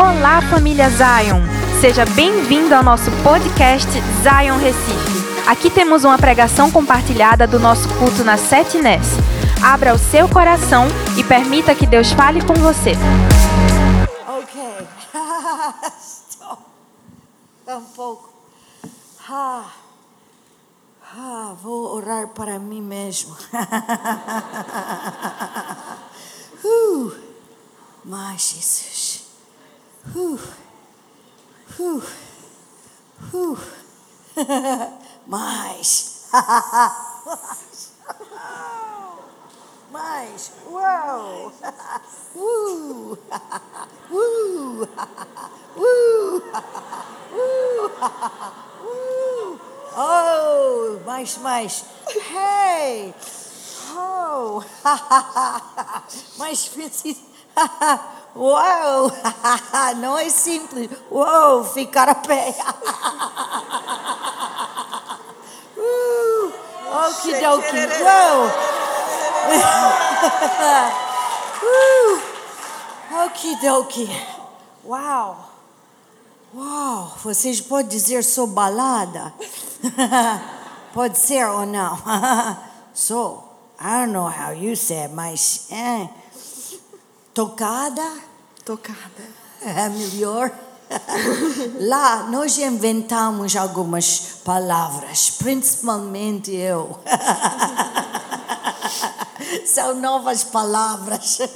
[0.00, 1.42] Olá, família Zion!
[1.78, 3.86] Seja bem-vindo ao nosso podcast
[4.22, 5.46] Zion Recife.
[5.46, 9.06] Aqui temos uma pregação compartilhada do nosso culto na Sete Nés.
[9.62, 10.86] Abra o seu coração
[11.18, 12.92] e permita que Deus fale com você.
[14.26, 14.62] Ok.
[17.60, 18.32] Estou um pouco.
[19.28, 19.70] Ah,
[21.14, 23.36] ah, vou orar para mim mesmo.
[26.64, 27.12] uh,
[28.02, 29.19] mas Jesus.
[30.06, 30.38] Uh,
[31.78, 32.00] uh,
[33.34, 33.56] uh.
[35.26, 36.30] mais.
[39.92, 40.52] mais.
[40.70, 41.52] Uau.
[42.34, 43.16] Uh.
[44.10, 44.86] Uh.
[45.76, 46.40] Uh.
[48.82, 49.58] Uh.
[49.96, 51.84] Oh, mais, mais.
[52.08, 53.14] Hey.
[53.92, 54.64] Oh.
[56.38, 57.20] mais preciso.
[58.36, 59.12] Uau!
[59.98, 60.90] Não é simples.
[61.10, 62.54] Uau, ficar a pé.
[65.82, 66.52] Uh,
[67.08, 67.76] Okidoki.
[68.02, 68.50] Uau!
[71.62, 72.20] Uh,
[73.24, 74.08] Okidoki.
[74.84, 75.36] Uau!
[76.54, 77.12] Uau!
[77.22, 79.32] Vocês podem dizer sou balada?
[80.92, 81.98] Pode ser ou não?
[82.94, 83.50] Sou.
[83.80, 85.66] I don't know how you said, mas...
[85.70, 86.08] Eh.
[87.40, 88.06] Tocada?
[88.66, 89.24] Tocada.
[89.62, 90.52] É melhor.
[91.80, 96.98] Lá nós inventamos algumas palavras, principalmente eu.
[99.64, 101.38] São novas palavras.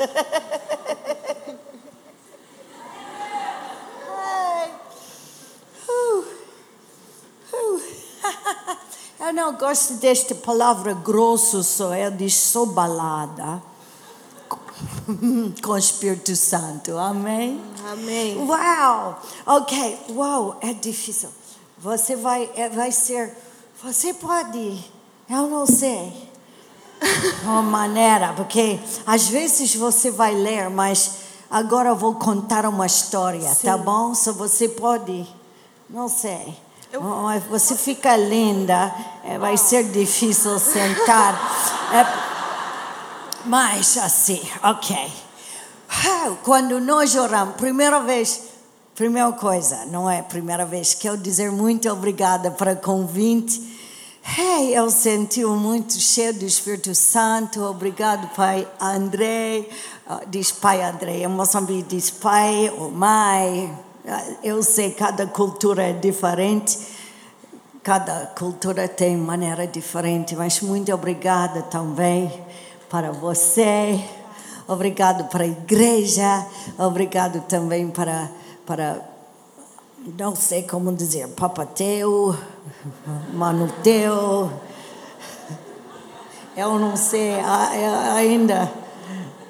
[9.20, 13.62] Eu não gosto desta palavra grosso só, eu diz sou balada
[15.62, 16.96] com o Espírito Santo.
[16.96, 17.60] Amém?
[17.90, 18.36] Amém.
[18.38, 19.20] Uau!
[19.46, 21.28] Ok, uau, é difícil.
[21.78, 23.36] Você vai, é, vai ser.
[23.82, 24.84] Você pode,
[25.28, 26.12] eu não sei.
[27.44, 31.16] Uma maneira, porque às vezes você vai ler, mas
[31.50, 34.14] agora eu vou contar uma história, tá bom?
[34.14, 35.26] Se você pode,
[35.90, 36.56] não sei.
[36.96, 41.34] Oh, Você fica linda, é, vai ser difícil sentar.
[41.92, 42.33] É,
[43.46, 44.96] mas assim, ok.
[46.42, 48.40] Quando nós oramos, primeira vez,
[48.94, 53.74] primeira coisa, não é a primeira vez, quero dizer muito obrigada para convite.
[54.26, 57.62] Hey, eu senti muito cheio do Espírito Santo.
[57.62, 59.68] Obrigado, Pai André.
[60.06, 61.18] Ah, Diz Pai André.
[61.18, 63.78] Em Moçambique diz Pai ou Mãe.
[64.08, 66.78] Ah, Eu sei, cada cultura é diferente.
[67.82, 72.43] Cada cultura tem maneira diferente, mas muito obrigada também
[72.94, 74.00] para você.
[74.68, 76.46] Obrigado para a igreja.
[76.78, 78.30] Obrigado também para,
[78.64, 79.02] para
[80.16, 82.36] não sei como dizer, papateu,
[83.34, 84.48] manuteu.
[86.56, 87.32] Eu não sei
[88.14, 88.72] ainda.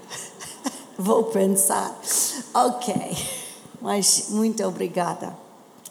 [0.97, 1.95] Vou pensar.
[2.55, 2.95] Ok.
[3.79, 5.37] Mas muito obrigada.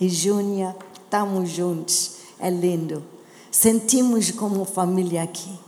[0.01, 2.15] E Júnia, estamos juntos.
[2.39, 3.03] É lindo.
[3.51, 5.62] Sentimos como família aqui.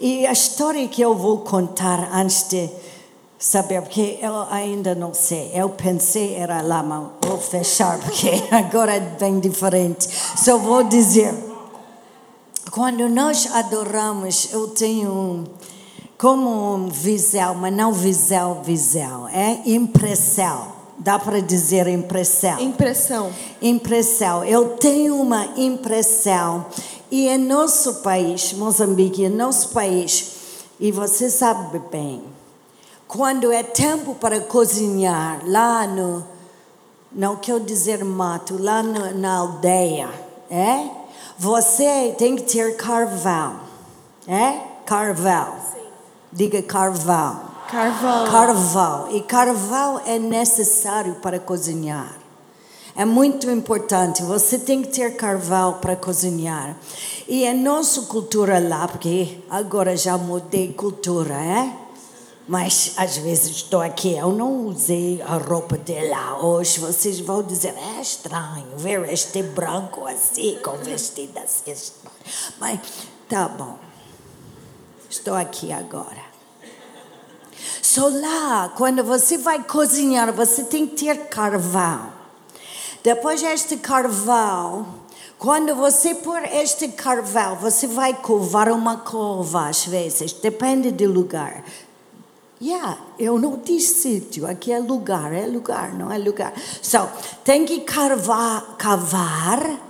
[0.00, 2.70] E a história que eu vou contar antes de
[3.38, 5.50] saber, porque eu ainda não sei.
[5.54, 10.08] Eu pensei era lá, mas vou fechar, porque agora é bem diferente.
[10.36, 11.34] Só vou dizer.
[12.70, 15.44] Quando nós adoramos, eu tenho
[16.16, 20.80] como um visão, mas não visão, visão, é impressão.
[20.98, 22.60] Dá para dizer impressão.
[22.60, 23.32] Impressão.
[23.62, 24.44] Impressão.
[24.44, 26.66] Eu tenho uma impressão.
[27.10, 30.32] E em nosso país, Moçambique, em nosso país,
[30.78, 32.22] e você sabe bem,
[33.08, 36.24] quando é tempo para cozinhar, lá no,
[37.10, 40.08] não quero dizer mato, lá no- na aldeia,
[40.48, 40.88] é?
[41.36, 43.58] Você tem que ter carvão,
[44.28, 44.60] é?
[44.86, 45.54] Carvão.
[46.32, 47.40] Diga carvão.
[47.68, 48.30] Carvão.
[48.30, 49.08] Carvão.
[49.10, 52.19] E carvão é necessário para cozinhar.
[53.00, 54.22] É muito importante.
[54.24, 56.76] Você tem que ter carvão para cozinhar.
[57.26, 61.74] E a nossa cultura lá, porque agora já mudei cultura, é?
[62.46, 66.44] Mas às vezes estou aqui, eu não usei a roupa de lá.
[66.44, 71.72] Hoje vocês vão dizer, é estranho ver este branco assim, com vestido assim.
[71.72, 72.16] estranho."
[72.60, 72.80] Mas
[73.26, 73.78] tá bom.
[75.08, 76.22] Estou aqui agora.
[77.80, 82.19] Só lá, quando você vai cozinhar, você tem que ter carvão.
[83.02, 84.86] Depois este carvão,
[85.38, 91.64] quando você pôr este carvão, você vai covar uma cova às vezes, depende do lugar.
[92.62, 96.52] Yeah, eu não disse sítio, aqui é lugar, é lugar, não é lugar.
[96.82, 97.08] So,
[97.42, 99.80] tem que cavar, cavar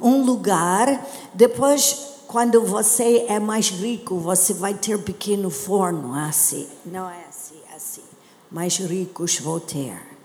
[0.00, 6.66] um lugar, depois, quando você é mais rico, você vai ter pequeno forno, assim.
[6.84, 8.02] Não é assim, é assim.
[8.50, 10.15] Mais ricos vão ter.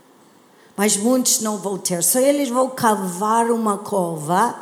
[0.81, 2.03] Mas muitos não vão ter.
[2.03, 4.55] Só eles vão cavar uma cova.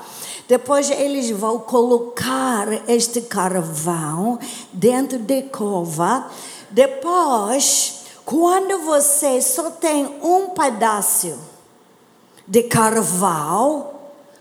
[0.50, 4.38] Depois eles vão colocar este carvão
[4.74, 6.30] dentro da cova.
[6.72, 11.40] Depois, quando você só tem um pedaço
[12.46, 13.92] de carvão,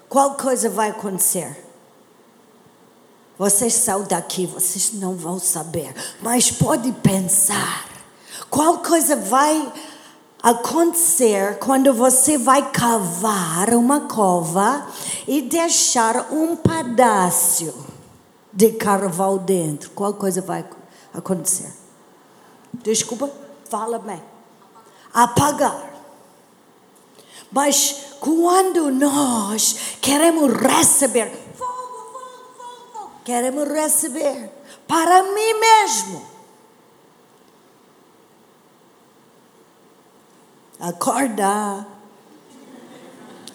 [0.08, 1.64] qual coisa vai acontecer?
[3.38, 7.86] Vocês são daqui, vocês não vão saber, mas pode pensar.
[8.50, 9.87] Qual coisa vai acontecer
[11.58, 14.86] quando você vai cavar uma cova
[15.26, 17.74] e deixar um pedaço
[18.52, 19.90] de carvão dentro?
[19.90, 20.64] Qual coisa vai
[21.12, 21.72] acontecer?
[22.72, 23.30] Desculpa,
[23.68, 24.22] fala bem.
[25.12, 25.88] Apagar.
[27.50, 31.72] Mas quando nós queremos receber, fogo,
[32.12, 34.50] fogo, fogo, queremos receber
[34.86, 36.27] para mim mesmo.
[40.80, 41.86] Acorda.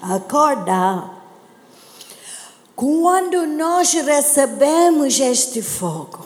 [0.01, 1.09] Acorda.
[2.75, 6.25] Quando nós recebemos este fogo,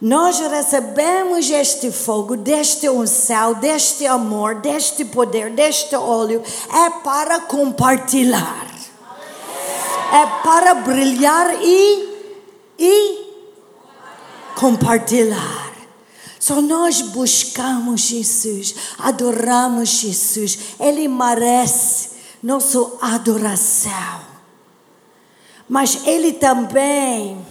[0.00, 6.42] nós recebemos este fogo, deste unção, deste amor, deste poder, deste óleo,
[6.72, 8.66] é para compartilhar.
[10.12, 12.08] É para brilhar e,
[12.78, 13.26] e
[14.54, 15.75] compartilhar.
[16.46, 22.10] Só nós buscamos Jesus, adoramos Jesus, Ele merece
[22.40, 24.20] nossa adoração.
[25.68, 27.44] Mas Ele também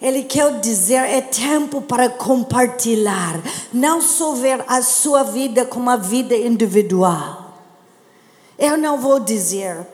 [0.00, 3.42] ele quer dizer é tempo para compartilhar,
[3.74, 7.58] não só ver a sua vida como uma vida individual.
[8.58, 9.86] Eu não vou dizer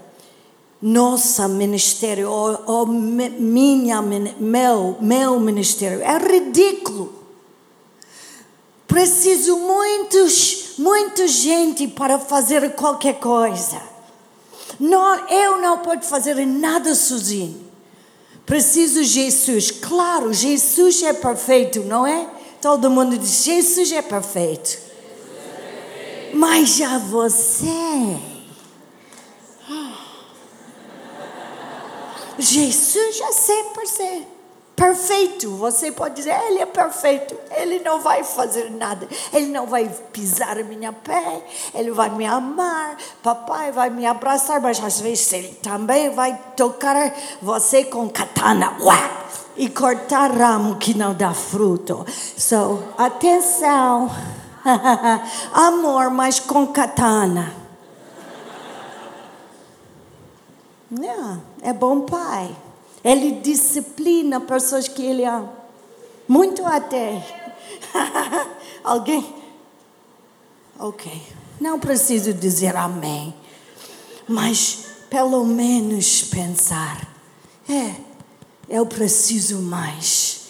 [0.81, 7.24] nossa ministério ou, ou minha meu meu ministério é ridículo.
[8.87, 13.81] Preciso muitos muita gente para fazer qualquer coisa.
[14.79, 17.65] Não, eu não posso fazer nada sozinho.
[18.45, 19.71] Preciso Jesus.
[19.71, 22.29] Claro, Jesus é perfeito, não é?
[22.61, 24.79] Todo mundo diz: Jesus é perfeito.
[26.35, 28.19] Mas já você.
[32.37, 34.34] Jesus já sempre ser
[34.75, 35.51] perfeito.
[35.57, 37.37] Você pode dizer, ele é perfeito.
[37.57, 39.09] Ele não vai fazer nada.
[39.33, 41.43] Ele não vai pisar minha pé.
[41.75, 42.97] Ele vai me amar.
[43.23, 44.61] Papai vai me abraçar.
[44.61, 48.77] Mas às vezes ele também vai tocar você com katana.
[48.81, 49.25] Uá!
[49.57, 52.05] E cortar ramo que não dá fruto.
[52.37, 54.11] So, atenção.
[55.53, 57.55] Amor, mas com katana.
[60.91, 62.55] Yeah, é bom pai.
[63.05, 65.53] Ele disciplina pessoas que ele ama.
[66.27, 67.23] Muito até.
[68.83, 69.35] Alguém?
[70.79, 71.23] Ok.
[71.61, 73.35] Não preciso dizer amém.
[74.27, 77.07] Mas pelo menos pensar.
[77.69, 77.95] É,
[78.69, 80.47] eu preciso mais.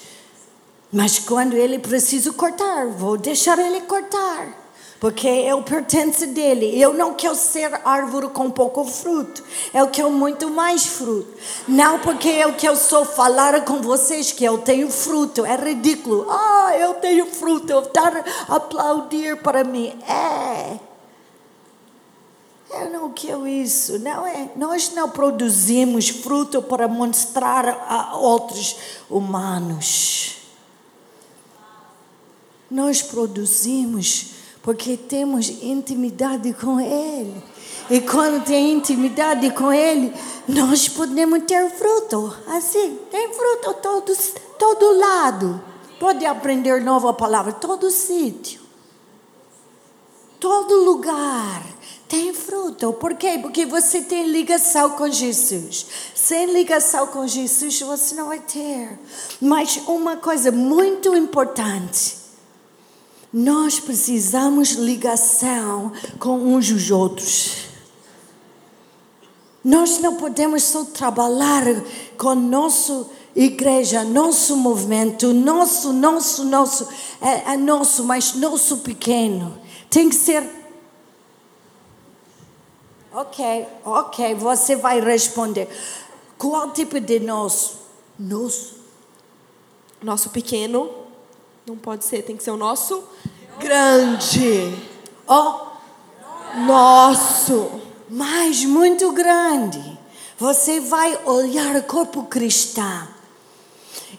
[0.93, 4.64] Mas quando ele precisa cortar, vou deixar ele cortar
[5.05, 6.81] porque eu pertenço dele.
[6.81, 9.45] Eu não quero ser árvore com pouco fruto.
[9.75, 11.31] Eu quero muito mais fruto.
[11.69, 15.45] Não porque eu quero só falar com vocês que eu tenho fruto.
[15.45, 16.27] É ridículo.
[16.31, 17.71] Ah, eu tenho fruto.
[17.71, 19.89] Eu dar aplaudir para mim.
[20.09, 20.79] É.
[22.71, 24.53] Eu não quero isso, não é?
[24.57, 28.75] Nós não produzimos fruto para mostrar a outros
[29.11, 30.39] humanos.
[32.71, 34.33] Nós produzimos
[34.65, 37.35] porque temos intimidade com Ele.
[37.91, 40.11] E quando tem intimidade com Ele,
[40.49, 42.35] nós podemos ter fruto.
[42.49, 44.17] Assim, tem fruto todo,
[44.59, 45.63] todo lado.
[46.01, 48.63] Pode aprender nova palavra, todo sítio.
[50.41, 51.63] Todo lugar
[52.09, 52.95] tem fruto.
[52.95, 53.39] Por quê?
[53.43, 55.87] Porque você tem ligação com Jesus.
[56.15, 58.99] Sem ligação com Jesus, você não vai ter.
[59.43, 62.24] Mas uma coisa muito importante
[63.35, 67.65] nós precisamos ligação com uns os outros.
[69.65, 71.65] Nós não podemos só trabalhar
[72.17, 76.89] com nossa igreja, nosso movimento, nosso, nosso, nosso,
[77.21, 79.59] é, é nosso, mas nosso pequeno.
[79.91, 80.49] Tem que ser.
[83.13, 85.69] Ok, ok, você vai responder.
[86.39, 87.79] Qual tipo de nosso?
[88.17, 88.77] Nosso.
[90.01, 91.03] Nosso pequeno
[91.67, 93.03] não pode ser, tem que ser o nosso
[93.59, 94.75] Grande.
[95.27, 95.67] Oh,
[96.67, 97.81] Nosso.
[98.11, 99.99] mas muito grande.
[100.39, 103.09] Você vai olhar o corpo cristão.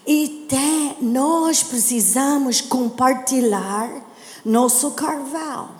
[0.06, 3.90] E tem, nós precisamos compartilhar
[4.44, 5.70] nosso carvão.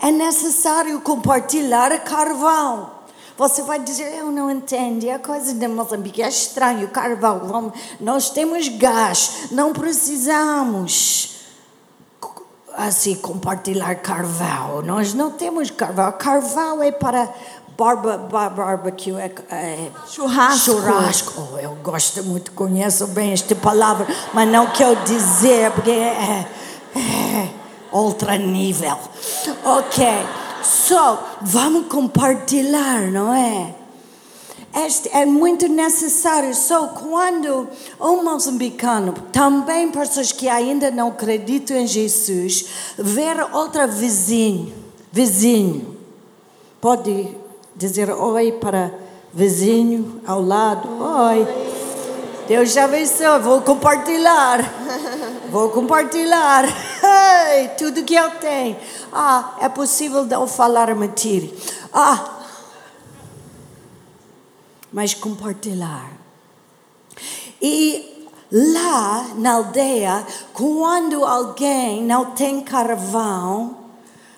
[0.00, 2.90] É necessário compartilhar carvão.
[3.36, 7.40] Você vai dizer, eu não entendo, é coisa de Moçambique, é estranho, carvão.
[7.46, 11.29] Vamos, nós temos gás, não precisamos
[12.86, 14.82] assim compartilhar carvão.
[14.82, 16.10] Nós não temos carvão.
[16.12, 17.28] Carvão é para
[17.78, 20.58] barba, bar- barbecue, é, é Churrasco.
[20.72, 21.48] churrasco.
[21.54, 26.46] Oh, eu gosto muito, conheço bem esta palavra, mas não quero dizer porque é,
[26.96, 27.48] é
[27.90, 28.98] outro nível.
[29.64, 30.06] Ok,
[30.62, 33.74] só vamos compartilhar, não é?
[34.74, 36.54] Este é muito necessário.
[36.54, 37.68] Só quando
[38.00, 44.72] um moçambicano, também pessoas que ainda não acreditam em Jesus, ver outra vizinho,
[45.10, 45.96] vizinho,
[46.80, 47.36] pode
[47.74, 48.94] dizer oi para
[49.34, 51.46] vizinho ao lado, oi.
[52.46, 54.58] Deus já abençoe, vou compartilhar.
[55.50, 56.64] Vou compartilhar
[57.78, 58.76] tudo que eu tenho.
[59.12, 61.48] Ah, é possível não falar mentira.
[61.92, 62.39] Ah,
[64.92, 66.12] mas compartilhar.
[67.60, 73.76] E lá na aldeia, quando alguém não tem carvão,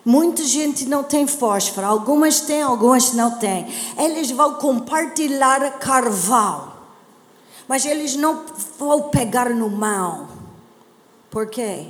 [0.04, 3.66] muita gente não tem fósforo, algumas têm, algumas não têm.
[3.97, 6.73] Eles vão compartilhar carvão,
[7.66, 8.44] mas eles não
[8.78, 10.28] vão pegar no mão.
[11.30, 11.87] Por quê?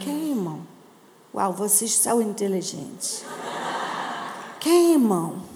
[0.00, 0.60] Queimam.
[1.34, 3.24] Uau, vocês são inteligentes.
[4.60, 5.51] Queimam.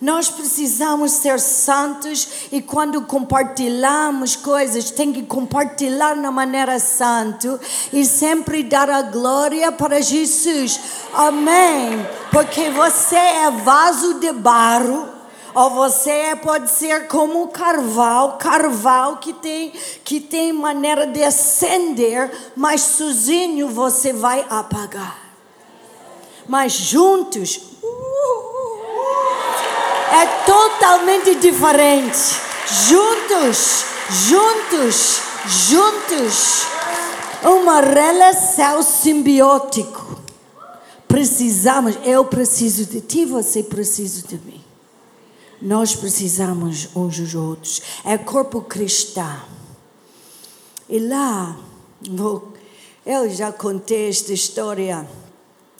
[0.00, 7.58] Nós precisamos ser santos e quando compartilhamos coisas, tem que compartilhar na maneira santa
[7.92, 10.80] e sempre dar a glória para Jesus.
[11.14, 12.06] Amém.
[12.30, 15.16] Porque você é vaso de barro.
[15.54, 19.72] Ou você pode ser como carvalho, carvalho que tem,
[20.04, 25.16] que tem maneira de acender, mas sozinho você vai apagar.
[26.46, 27.58] Mas juntos,
[30.12, 32.40] é totalmente diferente.
[32.88, 36.66] Juntos, juntos, juntos.
[37.42, 40.00] Uma relação simbiótica.
[41.06, 44.62] Precisamos, eu preciso de ti, você precisa de mim.
[45.60, 47.82] Nós precisamos uns dos outros.
[48.04, 49.40] É corpo cristão.
[50.88, 51.56] E lá,
[52.10, 52.52] vou,
[53.04, 55.08] eu já contei esta história,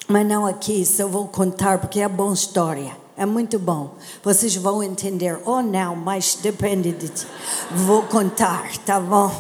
[0.09, 3.06] mas não aqui, só vou contar porque é boa história.
[3.17, 3.95] É muito bom.
[4.23, 7.27] Vocês vão entender ou não, mas depende de ti.
[7.71, 9.31] Vou contar, tá bom?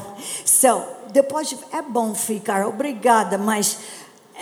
[0.44, 3.78] So, depois é bom ficar, obrigada, mas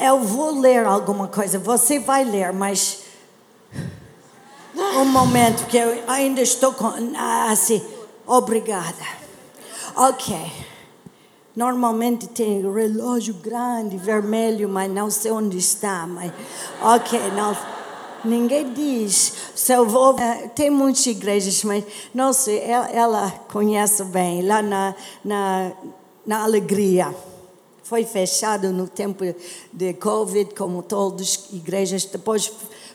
[0.00, 1.58] eu vou ler alguma coisa.
[1.58, 3.02] Você vai ler, mas
[4.76, 6.92] um momento que eu ainda estou com,
[7.50, 7.84] assim,
[8.26, 9.04] obrigada.
[9.96, 10.36] Ok.
[11.56, 16.04] Normalmente tem relógio grande, vermelho, mas não sei onde está.
[16.04, 16.32] Mas,
[16.82, 17.56] ok, não,
[18.24, 19.34] ninguém diz.
[19.54, 24.62] Se eu vou, eh, tem muitas igrejas, mas não sei, ela, ela conhece bem, lá
[24.62, 25.72] na, na,
[26.26, 27.14] na Alegria.
[27.82, 29.24] Foi fechado no tempo
[29.72, 32.04] de Covid, como todas as igrejas.
[32.06, 32.50] Depois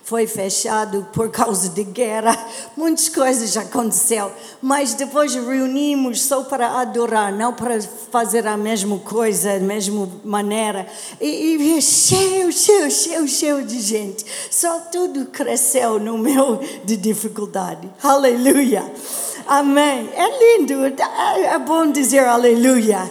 [0.09, 2.35] foi fechado por causa de guerra.
[2.75, 4.31] Muitas coisas aconteceram.
[4.59, 7.79] Mas depois reunimos só para adorar, não para
[8.11, 10.87] fazer a mesma coisa, a mesma maneira.
[11.21, 14.25] E, e cheio, cheio, cheio, cheio de gente.
[14.49, 17.87] Só tudo cresceu no meu de dificuldade.
[18.01, 18.91] Aleluia.
[19.45, 20.09] Amém.
[20.15, 20.87] É lindo.
[20.87, 23.07] É é bom dizer aleluia.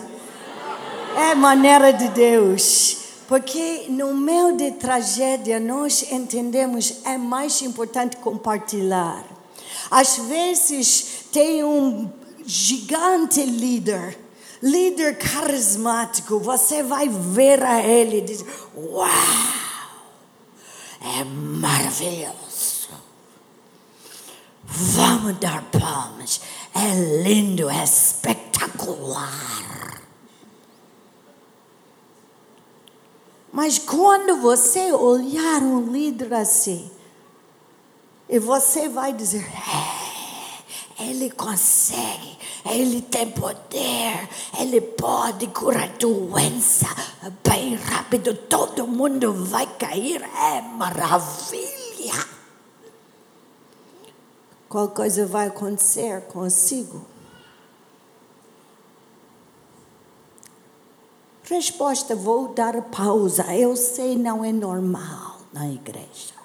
[1.16, 2.97] É maneira de Deus.
[3.28, 9.22] Porque no meio de tragédia nós entendemos é mais importante compartilhar.
[9.90, 12.10] Às vezes tem um
[12.46, 14.18] gigante líder,
[14.62, 18.42] líder carismático, você vai ver a ele e diz:
[18.74, 19.08] Uau!
[21.02, 22.88] É maravilhoso.
[24.64, 26.40] Vamos dar palmas.
[26.74, 29.77] É lindo, é espetacular.
[33.52, 36.90] Mas quando você olhar um líder assim,
[38.28, 39.46] e você vai dizer,
[40.98, 42.38] é, ele consegue,
[42.70, 44.28] ele tem poder,
[44.60, 46.86] ele pode curar doença
[47.48, 52.38] bem rápido, todo mundo vai cair, é maravilha.
[54.68, 57.06] Qual coisa vai acontecer consigo?
[61.48, 63.54] Resposta: vou dar pausa.
[63.54, 66.38] Eu sei, não é normal na igreja.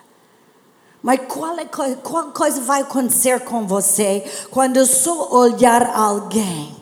[1.01, 6.81] Mas qual, é, qual coisa vai acontecer com você quando só olhar alguém?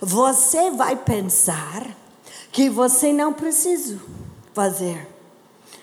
[0.00, 1.86] Você vai pensar
[2.50, 4.00] que você não precisa
[4.54, 5.06] fazer.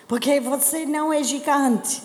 [0.08, 2.02] Porque você não é gigante,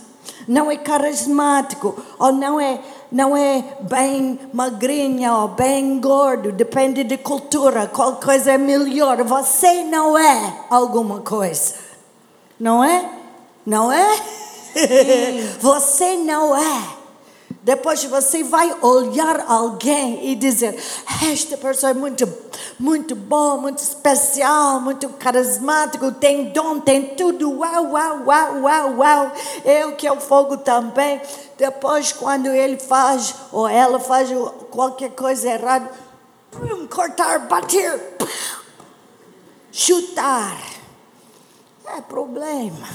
[0.47, 7.17] não é carismático, ou não é, não é bem magrinho ou bem gordo, depende de
[7.17, 9.23] cultura, qual coisa é melhor.
[9.25, 11.75] Você não é alguma coisa,
[12.59, 13.09] não é?
[13.65, 14.21] Não é?
[15.61, 16.98] você não é.
[17.69, 20.75] Depois você vai olhar alguém e dizer:
[21.31, 22.27] Esta pessoa é muito,
[22.81, 27.59] muito bom, muito especial, muito carismático, tem dom, tem tudo.
[27.59, 29.33] Uau, uau, uau, uau, uau.
[29.67, 31.21] Eu que é o fogo também.
[31.59, 34.31] Depois, quando ele faz ou ela faz
[34.71, 35.91] qualquer coisa errada,
[36.89, 38.17] cortar, bater,
[39.71, 40.59] chutar.
[41.85, 42.89] É problema.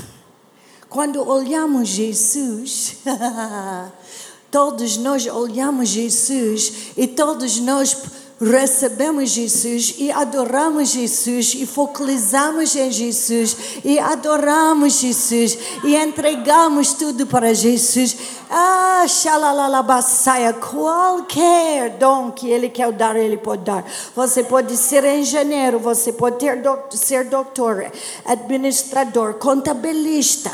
[0.90, 2.98] Quando olhamos Jesus,
[4.54, 7.98] todos nós olhamos Jesus e todos nós
[8.40, 17.26] recebemos Jesus e adoramos Jesus e focalizamos em Jesus e adoramos Jesus e entregamos tudo
[17.26, 18.16] para Jesus.
[18.48, 23.84] Ah, xalalalabaçaia, qualquer dom que Ele quer dar, Ele pode dar.
[24.16, 27.92] Você pode ser engenheiro, você pode ter ser doutor,
[28.24, 30.52] administrador, contabilista.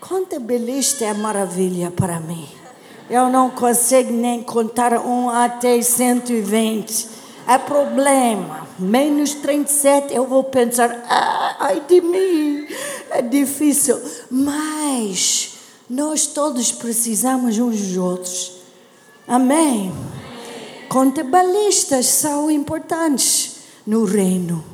[0.00, 2.65] Contabilista é maravilha para mim.
[3.08, 7.08] Eu não consigo nem contar um até 120.
[7.46, 8.66] É problema.
[8.78, 12.66] Menos 37 eu vou pensar, ah, ai de mim,
[13.10, 14.00] é difícil.
[14.30, 15.52] Mas
[15.88, 18.52] nós todos precisamos uns dos outros.
[19.28, 19.92] Amém?
[20.88, 24.64] Contabilistas são importantes no reino.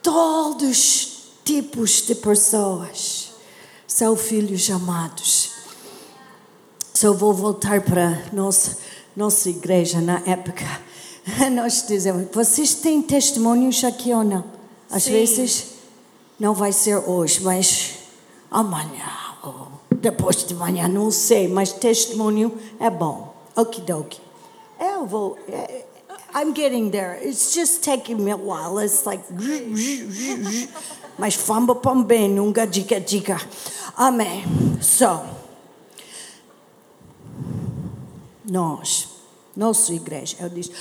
[0.00, 3.30] Todos tipos de pessoas
[3.86, 5.51] são filhos amados.
[7.02, 8.78] Só vou voltar para nossa,
[9.16, 10.64] nossa igreja na época.
[11.50, 14.44] Nós dizemos, vocês têm testemunhos aqui ou não?
[14.88, 15.10] Às Sim.
[15.10, 15.66] vezes
[16.38, 17.94] não vai ser hoje, mas
[18.48, 19.10] amanhã
[19.42, 23.34] ou depois de manhã, não sei, mas testemunho é bom.
[23.56, 24.20] Okidoki.
[24.78, 25.36] Eu vou.
[25.48, 25.84] eh,
[26.36, 27.18] I'm getting there.
[27.20, 28.78] It's just taking me a while.
[28.78, 29.24] It's like.
[31.18, 33.40] Mas famba também, nunca dica dica.
[33.96, 34.44] Amém.
[34.80, 35.41] So,
[38.44, 39.08] nós,
[39.56, 40.72] nossa igreja, eu disse,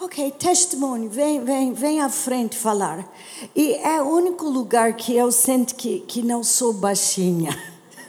[0.00, 3.06] ok, testemunho, vem, vem, vem à frente falar.
[3.54, 7.50] E é o único lugar que eu sinto que, que não sou baixinha.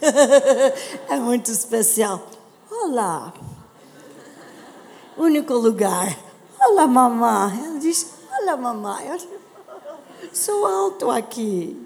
[1.08, 2.26] é muito especial.
[2.70, 3.32] Olá.
[5.16, 6.18] Único lugar.
[6.60, 7.64] Olá, mamãe.
[7.64, 9.06] Ela diz, olá, mamãe.
[9.08, 9.18] Eu
[10.32, 11.80] sou alto aqui.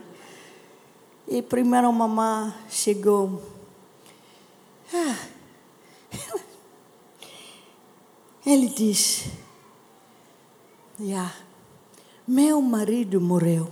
[1.26, 3.42] E primeiro a mamãe chegou.
[4.94, 5.16] Ah,
[8.48, 9.26] ele diz:
[10.98, 11.34] yeah,
[12.26, 13.68] Meu marido morreu.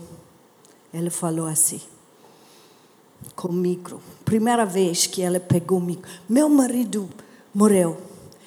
[0.92, 1.80] Ele falou assim,
[3.34, 4.00] com micro.
[4.24, 6.10] Primeira vez que ela pegou o micro.
[6.28, 7.08] Meu marido
[7.54, 7.96] morreu.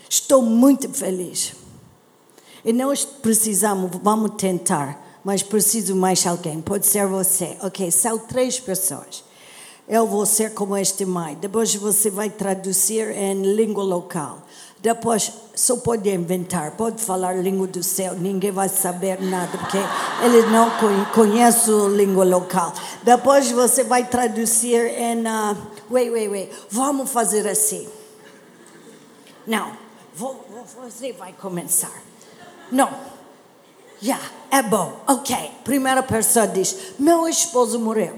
[0.10, 1.54] Estou muito feliz.
[2.64, 6.62] E nós precisamos, vamos tentar, mas preciso mais alguém.
[6.62, 7.58] Pode ser você.
[7.62, 9.24] Ok, são três pessoas.
[9.88, 11.36] Eu vou ser como este mãe.
[11.36, 14.44] Depois você vai traduzir em língua local.
[14.82, 19.78] Depois só pode inventar, pode falar língua do céu, ninguém vai saber nada, porque
[20.24, 22.72] ele não con- conhece a língua local.
[23.04, 25.24] Depois você vai traduzir em.
[25.28, 25.58] Uh,
[25.90, 26.52] wait, wait, wait.
[26.70, 27.90] Vamos fazer assim.
[29.46, 29.74] Não,
[30.16, 30.46] vou,
[30.90, 32.02] você vai começar.
[32.72, 32.90] Não.
[34.02, 34.18] Já,
[34.50, 34.98] é bom.
[35.06, 35.36] Ok.
[35.66, 38.18] Primeira pessoa diz: Meu esposo morreu.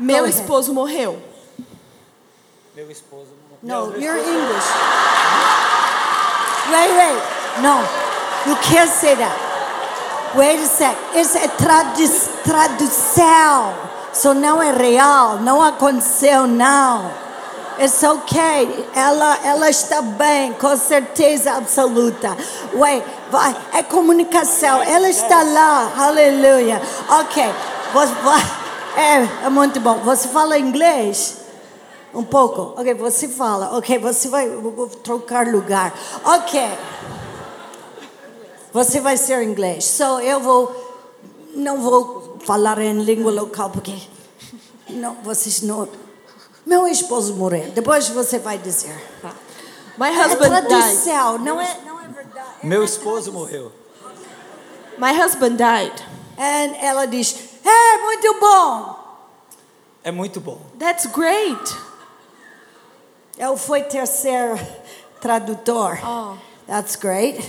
[0.00, 1.22] Meu esposo morreu.
[2.74, 3.37] Meu esposo.
[3.60, 4.68] No, you're English.
[6.70, 7.18] Wait, wait.
[7.60, 7.82] No,
[8.46, 9.34] you can't say that.
[10.36, 10.96] Wait a sec.
[11.12, 12.06] It's a tradu
[12.44, 13.74] tradução.
[14.12, 15.38] So não é real.
[15.40, 17.10] Não aconteceu, não.
[17.80, 18.86] It's okay.
[18.94, 22.36] Ela, ela está bem, com certeza absoluta.
[22.74, 23.56] Wait, vai.
[23.72, 24.80] É comunicação.
[24.84, 25.92] Ela está lá.
[25.96, 26.80] Aleluia.
[27.08, 27.44] Ok.
[27.92, 28.42] Você vai.
[28.98, 29.94] É, é muito bom.
[29.98, 31.36] Você fala inglês?
[32.14, 32.74] Um pouco.
[32.80, 33.76] Ok, você fala.
[33.76, 34.48] Ok, você vai
[35.02, 35.92] trocar lugar.
[36.24, 36.60] Ok.
[38.72, 39.84] Você vai ser inglês.
[39.84, 40.86] So eu vou.
[41.54, 43.94] Não vou falar em língua local porque.
[44.88, 45.88] Não, vocês não.
[46.64, 47.70] Meu esposo morreu.
[47.70, 48.94] Depois você vai dizer.
[49.98, 50.68] My É husband died.
[50.68, 52.48] tradução, não é, não é verdade.
[52.62, 53.72] Meu esposo morreu.
[54.96, 55.92] My husband died.
[56.38, 58.94] And ela diz: É muito bom.
[60.04, 60.60] É muito bom.
[60.78, 61.76] That's great.
[63.38, 64.58] Eu fui terceiro
[65.20, 65.98] tradutor.
[66.04, 66.34] Oh.
[66.66, 67.40] That's great.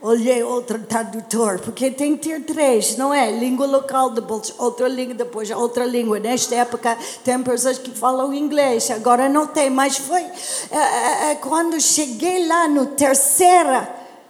[0.00, 3.30] Olhei outro tradutor, porque tem que ter três, não é?
[3.30, 6.20] Língua local, depois outra língua, depois outra língua.
[6.20, 10.20] Nesta época tem pessoas que falam inglês, agora não tem, mas foi.
[10.20, 13.88] é, é, é, quando cheguei lá no terceira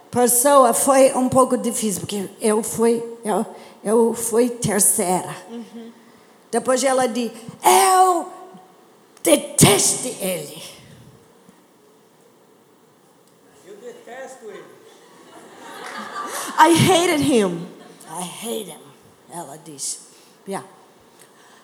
[0.09, 3.45] pessoa, foi um pouco difícil, porque eu fui, eu,
[3.83, 5.35] eu fui terceira.
[6.49, 8.31] Depois ela disse: Eu
[9.21, 10.63] detesto ele.
[13.65, 14.77] Eu detesto ele.
[16.57, 17.67] I hated him.
[18.09, 18.81] I hate him,
[19.31, 19.99] ela diz.
[20.45, 20.63] Yeah.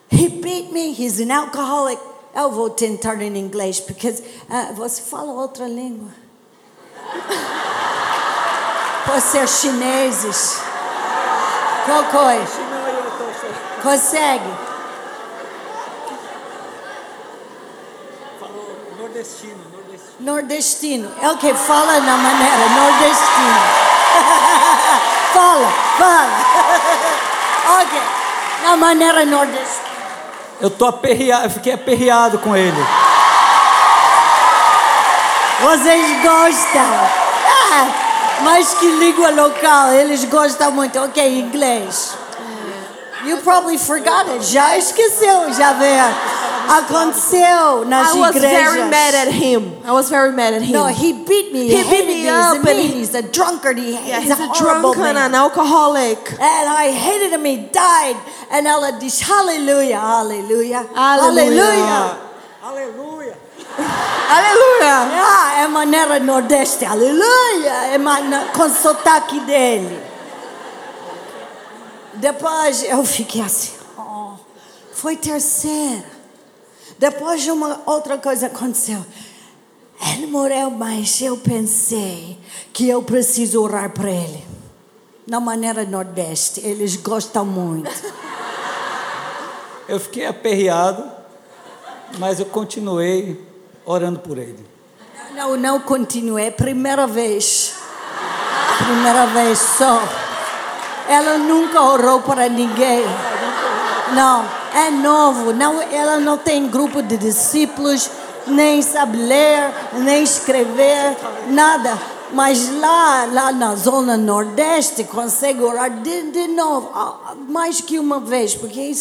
[0.09, 1.99] He beat me, he's an alcoholic.
[2.35, 6.09] Eu vou tentar em inglês, porque uh, você fala outra língua.
[9.05, 10.61] Pode ser chineses.
[11.85, 12.59] Qual coisa?
[13.81, 14.45] Consegue?
[18.39, 18.65] falou
[18.97, 20.15] nordestino, nordestino.
[20.19, 21.11] Nordestino.
[21.21, 23.92] É o que fala na maneira nordestino.
[25.33, 25.67] Fala,
[25.97, 27.81] fala.
[27.81, 28.01] ok.
[28.63, 29.93] Na maneira nordestina.
[30.61, 32.85] Eu tô aperreado, eu fiquei aperreado com ele.
[35.59, 37.09] Vocês gostam.
[37.71, 37.87] Ah,
[38.41, 39.91] mas que língua local.
[39.93, 40.99] Eles gostam muito.
[40.99, 42.15] Ok, inglês.
[43.25, 44.45] You probably forgot it.
[44.45, 45.97] Já esqueceu, já vê.
[46.69, 48.49] Aconteceu nas I was igrejas.
[48.49, 49.73] very mad at him.
[49.85, 50.71] I was very mad at him.
[50.73, 51.67] No, he beat me.
[51.67, 52.91] He beat me He's up a and mean.
[52.93, 53.77] He's a drunkard.
[53.77, 55.17] He, yeah, he's, he's a a drunken, man.
[55.17, 56.31] an alcoholic.
[56.31, 57.43] And I hated him.
[57.45, 58.17] He died.
[58.51, 62.17] And ela diz, hallelujah, hallelujah, Hallelujah.
[62.61, 63.37] hallelujah.
[64.29, 64.93] Aleluia.
[65.15, 69.99] Ah, é maneira nordeste, aleluia, é mana- com sotaque dele.
[72.15, 74.33] Depois eu fiquei assim, oh,
[74.93, 76.12] foi terceira.
[76.97, 79.03] Depois uma outra coisa aconteceu.
[80.11, 82.37] Ele morreu, mas eu pensei
[82.73, 84.43] que eu preciso orar para ele.
[85.25, 87.89] Na maneira nordeste, eles gostam muito.
[89.85, 91.03] Eu fiquei aperreado,
[92.17, 93.45] mas eu continuei
[93.85, 94.65] orando por ele.
[95.33, 96.51] Não, não continuei.
[96.51, 97.75] Primeira vez.
[98.77, 100.01] Primeira vez só.
[101.09, 103.03] Ela nunca orou para ninguém.
[104.15, 105.53] Não, é novo.
[105.53, 108.09] Não, ela não tem grupo de discípulos,
[108.47, 111.15] nem sabe ler, nem escrever,
[111.49, 111.97] nada.
[112.33, 116.91] Mas lá, lá na zona nordeste, consegue orar de, de novo,
[117.47, 118.91] mais que uma vez, porque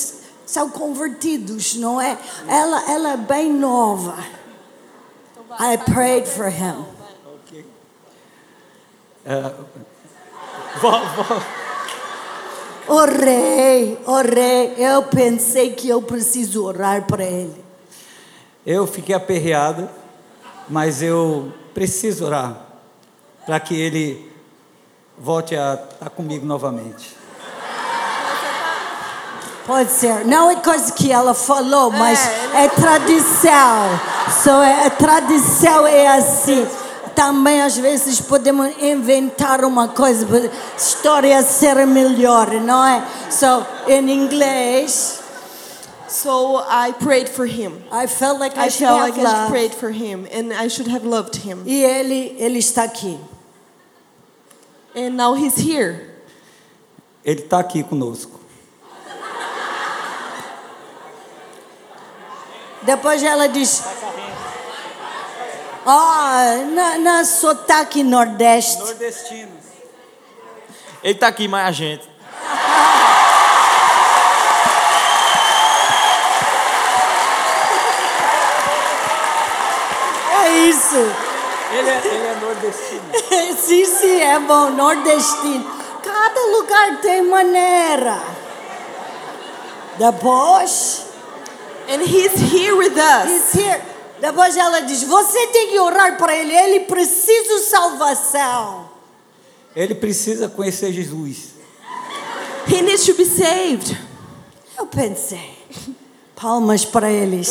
[0.44, 2.18] são convertidos, não é?
[2.46, 4.14] Ela, ela é bem nova.
[5.58, 6.84] I prayed for him.
[7.26, 7.66] Ok.
[9.24, 9.52] É,
[10.80, 11.00] vó-
[12.88, 14.74] Orei, orei.
[14.76, 17.64] Eu pensei que eu preciso orar para ele.
[18.66, 19.88] eu fiquei aperreado,
[20.68, 22.56] mas eu preciso orar
[23.46, 24.30] para que ele
[25.18, 27.16] volte a estar comigo novamente.
[29.66, 30.24] Pode ser.
[30.24, 32.18] Não é coisa que ela falou, mas
[32.54, 34.00] é tradição.
[34.42, 36.66] Só é, a tradição é assim.
[37.14, 43.02] Também às vezes podemos inventar uma coisa para a história ser melhor, não é?
[43.30, 45.20] So, em inglês,
[46.08, 47.82] So I prayed for him.
[47.90, 49.50] I felt like I, I should felt have like I love.
[49.50, 51.62] prayed for him and I should have loved him.
[51.64, 53.18] E ele, ele está aqui.
[54.94, 56.10] And now he's here.
[57.24, 58.38] Ele está aqui conosco.
[62.82, 63.82] Depois ela diz.
[65.84, 68.78] Ah, na, na sotaque nordeste.
[68.78, 69.52] Nordestino.
[71.02, 72.08] Ele tá aqui, mais a gente.
[80.44, 80.96] É isso.
[81.72, 83.02] Ele é, ele é nordestino.
[83.56, 85.70] sim, sim, é bom, nordestino.
[86.02, 88.20] Cada lugar tem maneira.
[89.98, 91.06] Depois,
[91.88, 93.28] And he's here with us.
[93.28, 93.80] he's here.
[94.22, 98.88] Depois ela diz: Você tem que orar para ele, ele precisa de salvação.
[99.74, 101.54] Ele precisa conhecer Jesus.
[102.68, 103.98] He needs to be saved.
[104.78, 105.58] Eu pensei,
[106.36, 107.48] palmas para eles.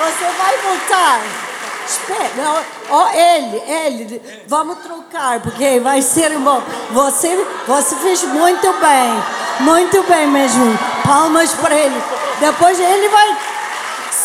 [0.00, 1.20] Você vai voltar.
[1.86, 6.60] Espera, ó, ele, ele, vamos trocar, porque vai ser bom.
[6.90, 9.22] Você, você fez muito bem,
[9.60, 10.76] muito bem mesmo.
[11.04, 12.02] Palmas para ele.
[12.44, 13.38] Depois ele vai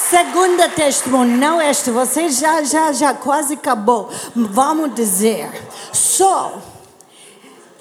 [0.09, 4.09] Segunda testemunho, não este, você já, já, já quase acabou.
[4.35, 5.49] Vamos dizer.
[5.93, 6.51] Só,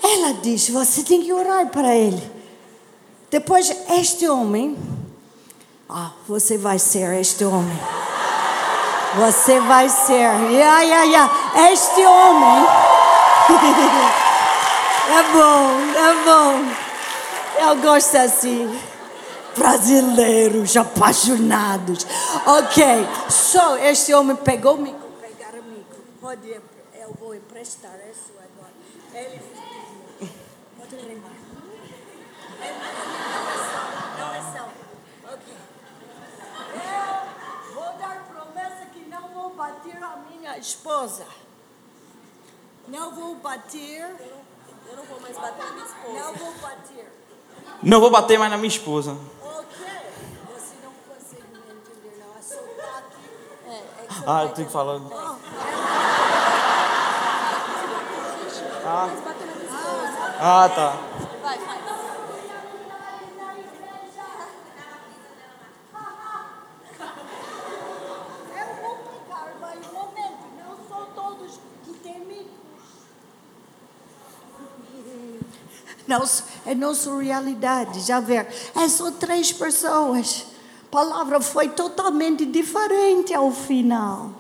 [0.03, 2.23] ela diz, você tem que orar para ele.
[3.31, 4.77] Depois, este homem,
[5.89, 7.79] ah, você vai ser este homem.
[9.17, 11.71] Você vai ser, yeah, yeah, yeah.
[11.73, 12.67] este homem.
[15.19, 16.65] é bom, é bom.
[17.67, 18.79] Eu gosto assim
[19.59, 22.07] brasileiros apaixonados.
[22.47, 22.85] Ok,
[23.29, 25.99] só este homem pegou o micro, pegar o micro.
[26.21, 28.73] Pode, eu vou emprestar isso agora.
[29.15, 29.41] Ele
[30.79, 31.33] pode lembrar.
[34.19, 34.69] Não é só.
[35.35, 35.55] Ok.
[36.75, 41.27] Eu vou dar promessa que não vou bater a minha esposa.
[42.87, 44.17] Não vou bater.
[44.91, 46.15] Eu não vou mais bater na minha esposa.
[46.15, 47.13] Não vou bater.
[47.83, 49.17] Não vou bater mais na minha esposa.
[54.31, 54.97] Ah, eu tenho que falar.
[54.97, 55.11] Esposa.
[60.39, 60.97] Ah, tá.
[61.43, 61.79] Vai, vai.
[76.07, 76.23] Não,
[76.65, 78.47] é nossa realidade, já ver.
[78.75, 80.58] É só três pessoas.
[80.89, 84.31] A palavra foi totalmente diferente ao final.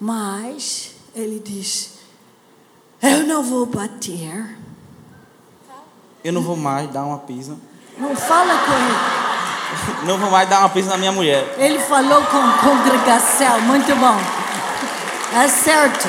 [0.00, 1.98] Mas ele diz:
[3.02, 4.56] Eu não vou bater.
[6.22, 7.58] Eu não vou mais dar uma pisa.
[7.98, 9.22] Não fala com ele.
[10.06, 11.54] Não vou mais dar uma pisa na minha mulher.
[11.58, 14.18] Ele falou com a congregação, muito bom.
[15.34, 16.06] É certo.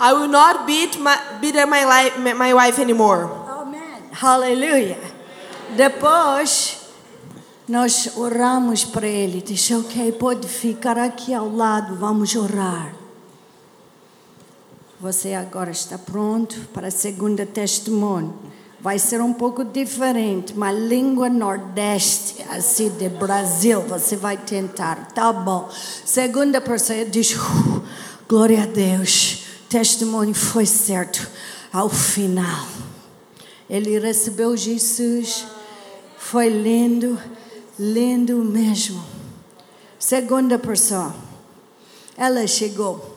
[0.00, 3.28] I will not beat my, beat my, life, my wife anymore.
[3.48, 3.80] Amém.
[4.22, 5.07] Aleluia.
[5.78, 6.76] Depois,
[7.68, 9.40] nós oramos para ele.
[9.40, 12.92] Disse, ok, pode ficar aqui ao lado, vamos orar.
[15.00, 18.36] Você agora está pronto para a segunda testemunho.
[18.80, 23.80] Vai ser um pouco diferente, uma língua nordeste, assim, de Brasil.
[23.82, 25.70] Você vai tentar, tá bom.
[26.04, 27.82] Segunda pessoa diz, "Uh,
[28.28, 31.30] glória a Deus, testemunho foi certo
[31.72, 32.66] ao final.
[33.70, 35.46] Ele recebeu Jesus,
[36.18, 37.18] foi lindo,
[37.78, 39.02] lindo mesmo.
[39.98, 41.14] Segunda pessoa,
[42.16, 43.16] ela chegou.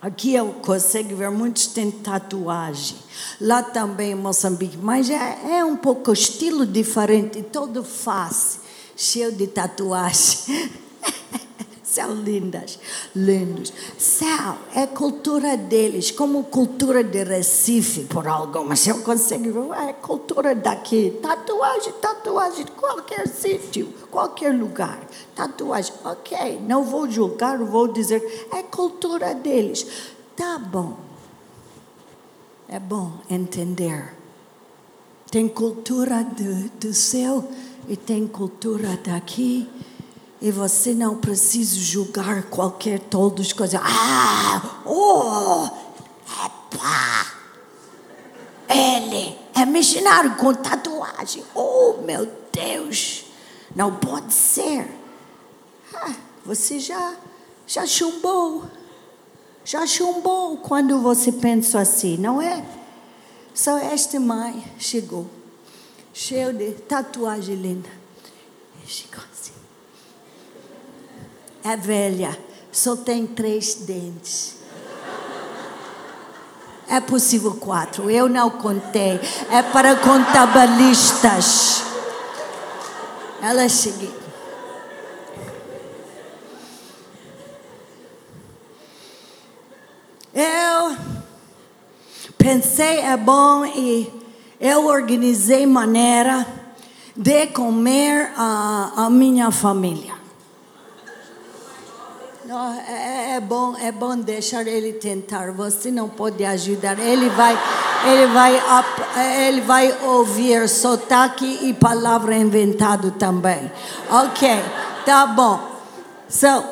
[0.00, 2.96] Aqui eu consigo ver muitos têm tatuagem.
[3.40, 4.76] Lá também em Moçambique.
[4.76, 7.42] Mas é, é um pouco estilo diferente.
[7.42, 8.58] Todo face,
[8.96, 10.70] cheio de tatuagem.
[11.92, 12.78] São lindas,
[13.14, 13.70] lindos.
[13.98, 18.86] São, é cultura deles, como cultura de Recife, por algumas.
[18.86, 21.18] Eu consigo é cultura daqui.
[21.20, 25.06] Tatuagem, tatuagem, qualquer sítio, qualquer lugar.
[25.36, 29.86] Tatuagem, ok, não vou julgar, vou dizer, é cultura deles.
[30.34, 30.96] Tá bom.
[32.70, 34.16] É bom entender.
[35.30, 37.46] Tem cultura do, do céu
[37.86, 39.68] e tem cultura daqui.
[40.42, 43.80] E você não precisa julgar qualquer todos coisas.
[43.80, 45.66] Ah, oh,
[46.44, 47.32] epá.
[48.68, 51.44] Ele é missionário com tatuagem.
[51.54, 53.26] Oh, meu Deus.
[53.76, 54.90] Não pode ser.
[55.94, 56.12] Ah,
[56.44, 57.14] você já,
[57.64, 58.64] já chumbou.
[59.64, 62.66] Já chumbou quando você pensa assim, não é?
[63.54, 65.30] Só esta mãe chegou,
[66.12, 67.90] cheio de tatuagem linda.
[68.84, 69.31] Chegou.
[71.64, 72.36] É velha,
[72.72, 74.56] só tem três dentes.
[76.88, 79.20] É possível quatro, eu não contei.
[79.50, 81.84] É para contabilistas.
[83.40, 84.12] Ela chegou.
[90.34, 90.96] Eu
[92.36, 94.12] pensei é bom e
[94.60, 96.46] eu organizei maneira
[97.16, 100.21] de comer a, a minha família.
[102.52, 105.50] Não, é, é bom, é bom deixar ele tentar.
[105.52, 106.98] Você não pode ajudar.
[106.98, 107.58] Ele vai,
[108.04, 113.72] ele vai, ele vai ouvir sotaque e palavra inventado também.
[114.10, 114.50] Ok,
[115.06, 115.66] tá bom.
[116.28, 116.62] So,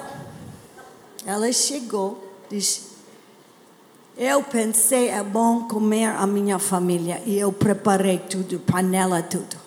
[1.25, 2.91] ela chegou, disse.
[4.19, 9.60] Eu pensei é bom comer a minha família e eu preparei tudo, panela tudo.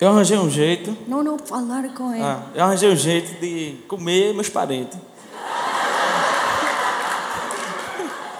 [0.00, 0.96] Eu arranjei um jeito.
[1.06, 2.22] Não, não falar com ele.
[2.22, 4.98] Ah, eu arranjei um jeito de comer meus parentes.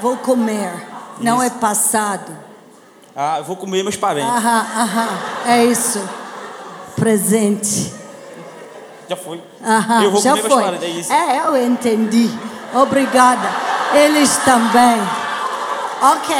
[0.01, 0.73] Vou comer.
[1.19, 2.35] Não é passado.
[3.15, 4.31] Ah, eu vou comer meus parentes.
[4.31, 5.09] Aham, aham.
[5.47, 6.01] É isso.
[6.97, 7.93] presente.
[9.07, 9.43] Já foi.
[9.63, 10.63] Aham, eu vou já comer foi.
[10.65, 11.13] mais é isso.
[11.13, 12.31] É, eu entendi.
[12.75, 13.49] Obrigada.
[13.95, 14.97] Eles também.
[16.01, 16.37] Ok.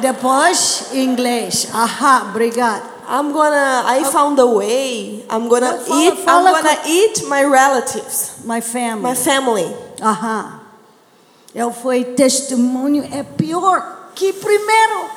[0.00, 1.68] Depois, inglês.
[1.74, 2.93] Aham, obrigada.
[3.08, 3.84] I'm gonna.
[3.86, 5.24] I found a way.
[5.30, 6.16] I'm gonna fala- eat.
[6.24, 9.02] fala I'm gonna com- eat my relatives, My family.
[9.02, 9.76] my family.
[10.00, 10.60] Aham.
[11.54, 15.08] Eu fui testemunho, é pior que primeiro.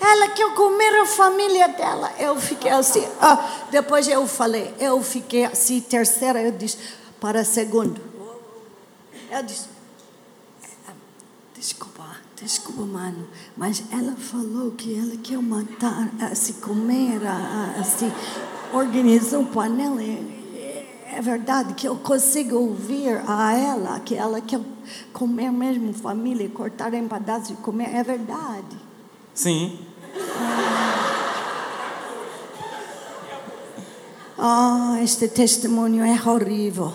[0.00, 2.10] Ela quer comer a família dela.
[2.18, 3.06] Eu fiquei assim.
[3.20, 3.38] Ah,
[3.70, 6.78] depois eu falei, eu fiquei assim, terceira, eu disse,
[7.20, 8.00] para segundo.
[9.30, 9.79] Eu disse, "Ah,
[11.60, 18.10] desculpa, desculpa, mano, mas ela falou que ela quer matar, assim, comer, ah, assim,
[18.72, 20.02] organizar um panela.
[20.02, 20.38] É-
[21.12, 24.60] É verdade que eu consigo ouvir a ela, que ela quer
[25.12, 27.92] comer mesmo família, cortar em pedaços e comer.
[27.96, 28.78] É verdade.
[29.34, 29.76] Sim.
[34.38, 36.92] Ah, este testemunho é horrível.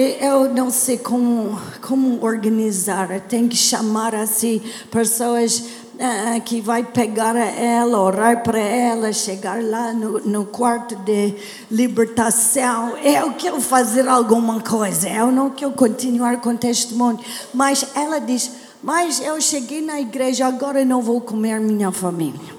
[0.00, 3.20] Eu não sei como, como organizar.
[3.22, 5.64] Tem que chamar assim pessoas
[5.98, 11.34] ah, que vai pegar ela, orar para ela, chegar lá no, no quarto de
[11.68, 12.96] libertação.
[12.98, 15.08] Eu quero fazer alguma coisa.
[15.08, 17.18] Eu não quero continuar com testemunho.
[17.52, 22.56] Mas ela diz: Mas eu cheguei na igreja, agora não vou comer minha família.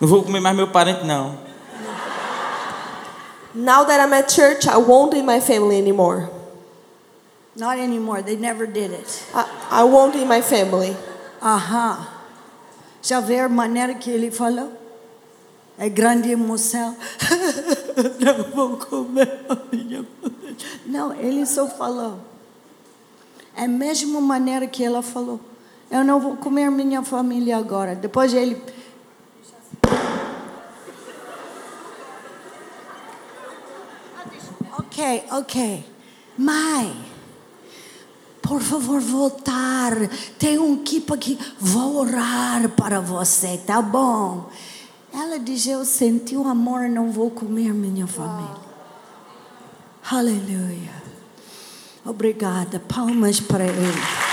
[0.00, 1.43] Não vou comer mais meu parente, não.
[3.54, 6.28] Now that I'm at church, I won't eat my family anymore.
[7.56, 8.20] Not anymore.
[8.22, 9.24] They never did it.
[9.32, 10.96] I, I won't eat my family.
[11.40, 12.06] Aham.
[13.02, 14.72] Já vê a maneira que ele falou?
[15.78, 16.96] É grande emoção.
[18.20, 20.06] Não vou comer a minha família.
[20.86, 22.18] Não, ele só falou.
[23.56, 25.38] É a mesma maneira que ela falou.
[25.90, 27.94] Eu não vou comer minha família agora.
[27.94, 28.60] Depois ele.
[34.94, 35.84] Ok, ok.
[36.38, 37.04] Mãe.
[38.40, 39.92] Por favor, voltar.
[40.38, 41.36] Tem um equipa aqui.
[41.58, 44.48] Vou orar para você, tá bom?
[45.12, 48.54] Ela diz: Eu senti o amor, não vou comer minha família.
[50.08, 51.02] Aleluia.
[52.04, 52.78] Obrigada.
[52.78, 54.24] Palmas para ele.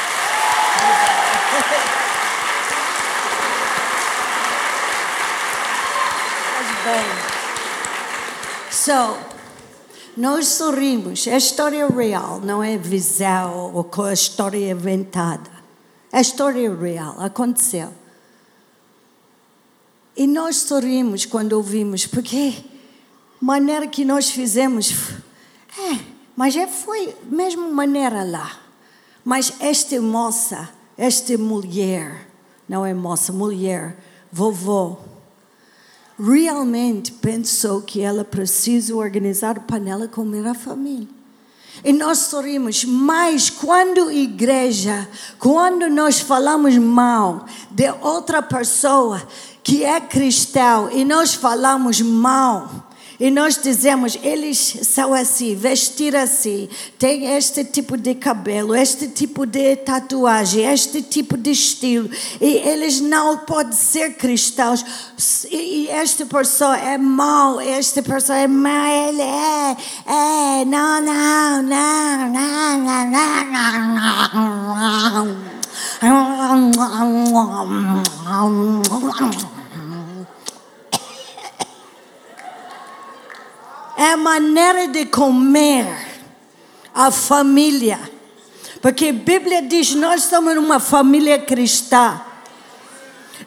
[8.70, 9.31] So,
[10.18, 11.26] nós sorrimos.
[11.28, 15.50] É história real, não é visão ou co- história inventada.
[16.12, 17.94] É história real, aconteceu.
[20.16, 22.54] E nós sorrimos quando ouvimos, porque
[23.40, 24.94] maneira que nós fizemos,
[25.78, 26.00] é,
[26.36, 28.60] mas é, foi mesmo maneira lá.
[29.24, 32.28] Mas esta moça, esta mulher,
[32.68, 33.98] não é moça, mulher,
[34.32, 35.00] vovó,
[36.22, 41.08] realmente pensou que ela precisa organizar panela comer a família.
[41.84, 45.08] E nós sorrimos, mas quando igreja,
[45.40, 49.26] quando nós falamos mal de outra pessoa
[49.64, 52.91] que é cristão e nós falamos mal,
[53.22, 59.46] e nós dizemos, eles são assim, vestir assim, tem este tipo de cabelo, este tipo
[59.46, 62.10] de tatuagem, este tipo de estilo,
[62.42, 64.84] e eles não podem ser cristãos,
[65.52, 72.28] e, esta pessoa é mau, esta pessoa é má, ele é, é, não, não, não,
[72.28, 73.52] não, não, não,
[78.82, 79.61] não.
[84.02, 85.86] É maneira de comer
[86.94, 88.00] a família.
[88.82, 92.20] Porque a Bíblia diz: nós somos uma família cristã.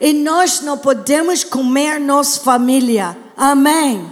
[0.01, 3.17] E nós não podemos comer nossa família.
[3.37, 4.11] Amém?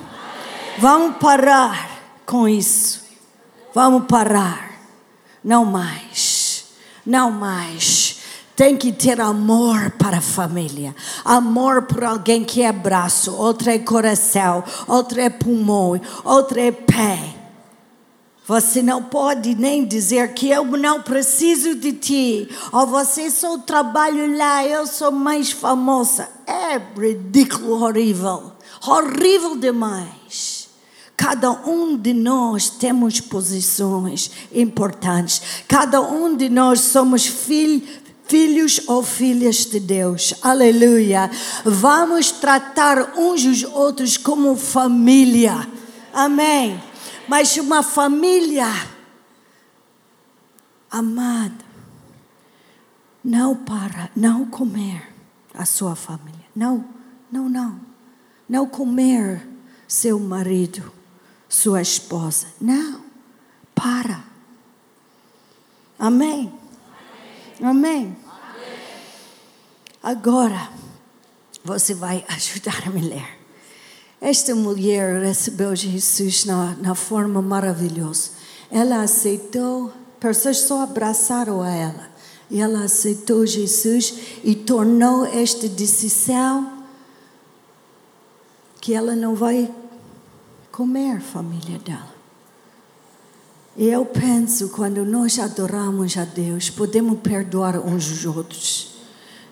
[0.78, 3.02] Vamos parar com isso.
[3.72, 4.72] Vamos parar.
[5.44, 6.64] Não mais.
[7.06, 8.11] Não mais.
[8.54, 10.94] Tem que ter amor para a família.
[11.24, 17.36] Amor por alguém que é braço, outro é coração, outro é pulmão, outro é pé.
[18.46, 22.48] Você não pode nem dizer que eu não preciso de ti.
[22.72, 26.28] Ou você só trabalha lá, eu sou mais famosa.
[26.46, 28.52] É ridículo, horrível.
[28.84, 30.68] Horrível demais.
[31.16, 35.40] Cada um de nós temos posições importantes.
[35.68, 40.34] Cada um de nós somos filhos filhos ou filhas de Deus.
[40.42, 41.30] Aleluia.
[41.64, 45.68] Vamos tratar uns os outros como família.
[46.12, 46.82] Amém.
[47.28, 48.66] Mas uma família
[50.90, 51.72] amada
[53.24, 55.12] não para, não comer
[55.54, 56.44] a sua família.
[56.54, 56.84] Não,
[57.30, 57.80] não, não.
[58.48, 59.46] Não comer
[59.86, 60.92] seu marido,
[61.48, 62.48] sua esposa.
[62.60, 63.00] Não.
[63.74, 64.22] Para.
[65.98, 66.52] Amém.
[67.62, 68.16] Amém.
[70.02, 70.68] Agora,
[71.64, 73.38] você vai ajudar a mulher.
[74.20, 78.30] Esta mulher recebeu Jesus na, na forma maravilhosa.
[78.70, 82.10] Ela aceitou, pessoas só abraçaram a ela.
[82.50, 86.84] E ela aceitou Jesus e tornou esta decisão
[88.80, 89.72] que ela não vai
[90.70, 92.11] comer família dela.
[93.76, 98.88] E eu penso, quando nós adoramos a Deus, podemos perdoar uns os outros.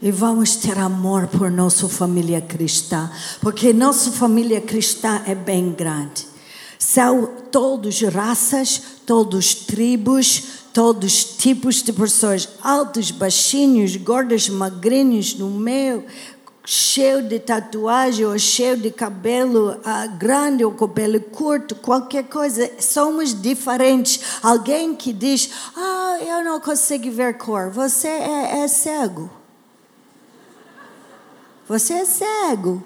[0.03, 3.11] E vamos ter amor por nossa família cristã,
[3.41, 6.27] porque nossa família cristã é bem grande.
[6.79, 10.43] São todos raças, todos tribos,
[10.73, 16.05] todos tipos de pessoas, altos, baixinhos, gordos, magrinhos, no meio,
[16.65, 23.35] cheio de tatuagem ou cheio de cabelo ah, grande ou cabelo curto, qualquer coisa, somos
[23.35, 24.39] diferentes.
[24.43, 29.31] Alguém que diz, ah, eu não consigo ver cor, você é, é cego.
[31.67, 32.83] Você é cego.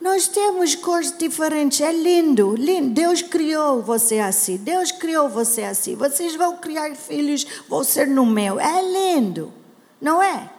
[0.00, 2.90] Nós temos cores diferentes, é lindo, lindo.
[2.90, 5.96] Deus criou você assim, Deus criou você assim.
[5.96, 8.60] Vocês vão criar filhos, vão ser no meu.
[8.60, 9.52] É lindo,
[10.00, 10.50] não é?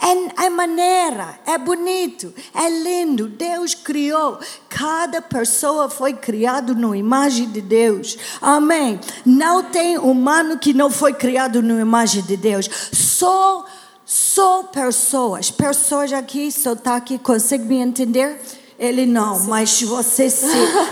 [0.00, 3.28] É, é maneira, é bonito, é lindo.
[3.28, 4.38] Deus criou.
[4.68, 8.18] Cada pessoa foi criado na imagem de Deus.
[8.40, 9.00] Amém.
[9.24, 12.68] Não tem humano que não foi criado na imagem de Deus.
[12.92, 13.64] Só,
[14.04, 15.50] só pessoas.
[15.50, 18.40] Pessoas aqui, está aqui, consegue me entender?
[18.76, 20.48] Ele não, mas você sim,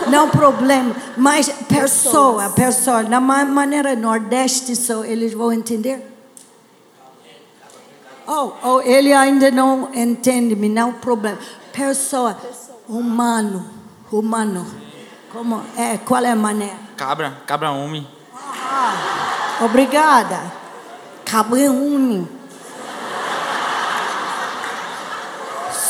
[0.09, 0.95] não problema.
[1.17, 6.12] Mas pessoa, pessoa, na maneira nordeste, só eles vão entender.
[8.25, 11.37] Oh, oh, ele ainda não entende, me não problema.
[11.73, 12.37] Pessoa,
[12.87, 13.69] humano,
[14.11, 14.65] humano.
[15.31, 15.97] Como é?
[15.97, 16.75] Qual é a maneira?
[16.95, 18.07] Cabra, cabra homem.
[18.33, 20.39] Ah, obrigada.
[21.25, 22.27] Cabra homem.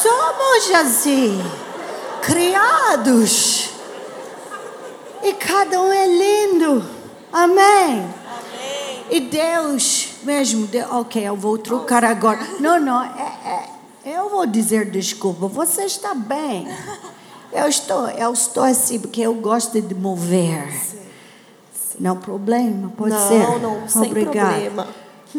[0.02, 1.44] Somos assim,
[2.22, 3.70] criados.
[5.22, 6.84] E cada um é lindo.
[7.32, 8.14] Amém.
[9.10, 12.40] E Deus mesmo, de, ok, eu vou trocar agora.
[12.60, 13.70] Não, não, é,
[14.06, 16.68] é, eu vou dizer desculpa, você está bem.
[17.52, 20.68] Eu estou, eu estou assim porque eu gosto de mover.
[22.00, 23.40] Não problema, pode não, ser.
[23.40, 24.50] Não, não, sem Obrigada.
[24.50, 24.88] problema.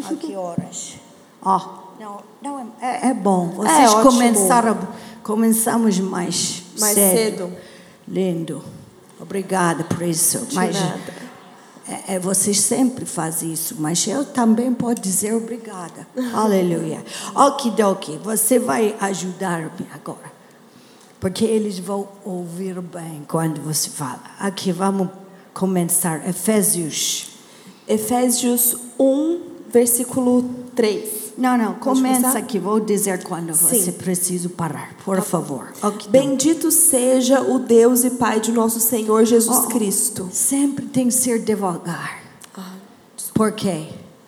[0.09, 0.95] A que horas?
[1.41, 1.59] Ó,
[1.99, 3.49] não, não é, é bom.
[3.51, 4.11] É Vocês ótimo.
[4.11, 4.77] começaram,
[5.23, 7.13] começamos mais, Mais cedo.
[7.13, 7.53] cedo.
[8.07, 8.63] Lindo.
[9.19, 10.45] Obrigada por isso.
[10.45, 11.24] De mas nada.
[11.87, 16.07] É, é, vocês sempre fazem isso, mas eu também posso dizer obrigada.
[16.33, 17.03] Aleluia.
[17.35, 20.33] Okidoki, você vai ajudar-me agora.
[21.19, 24.21] Porque eles vão ouvir bem quando você fala.
[24.39, 25.09] Aqui vamos
[25.53, 26.27] começar.
[26.27, 27.29] Efésios.
[27.87, 30.43] Efésios 1, versículo
[30.75, 31.24] 3.
[31.37, 32.57] Não, não, começa aqui.
[32.57, 33.91] Vou dizer quando você Sim.
[33.91, 34.93] precisa parar.
[35.03, 35.67] Por favor.
[35.81, 36.09] Okidoki.
[36.09, 40.29] Bendito seja o Deus e Pai de nosso Senhor Jesus Oh, Cristo.
[40.31, 42.23] Sempre tem que ser devagar.
[43.33, 43.87] Por quê?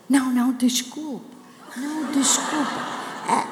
[0.09, 1.23] Não, não, desculpa.
[1.77, 2.97] Não, desculpa.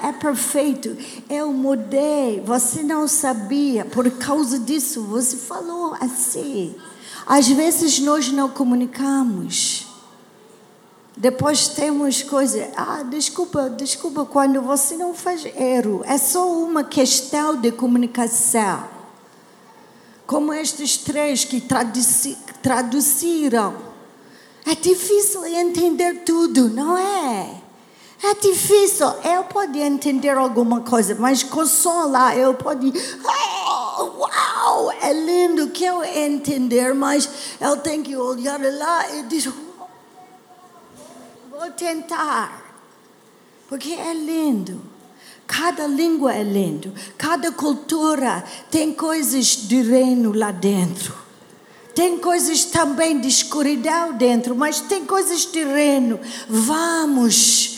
[0.03, 0.97] É, é perfeito.
[1.30, 2.41] Eu mudei.
[2.45, 3.86] Você não sabia.
[3.86, 6.76] Por causa disso, você falou assim.
[7.26, 9.84] Às vezes nós não comunicamos.
[11.18, 12.68] Depois temos coisas.
[12.76, 16.03] Ah, desculpa, desculpa, quando você não faz erro.
[16.05, 18.84] É só uma questão de comunicação.
[20.28, 23.76] Como estes três que traduzi- traduziram.
[24.66, 27.61] É difícil entender tudo, não é?
[28.22, 29.07] É difícil.
[29.24, 32.78] Eu posso entender alguma coisa, mas com som lá eu posso.
[33.24, 34.91] Oh, uau!
[35.01, 37.30] É lindo que eu entender, mas
[37.61, 39.53] eu tenho que olhar lá e dizer.
[41.58, 42.76] Vou tentar.
[43.70, 44.82] Porque é lindo.
[45.47, 46.93] Cada língua é lindo.
[47.18, 51.16] Cada cultura tem coisas de reino lá dentro.
[51.93, 56.20] Tem coisas também de escuridão dentro, mas tem coisas de reino.
[56.49, 57.78] Vamos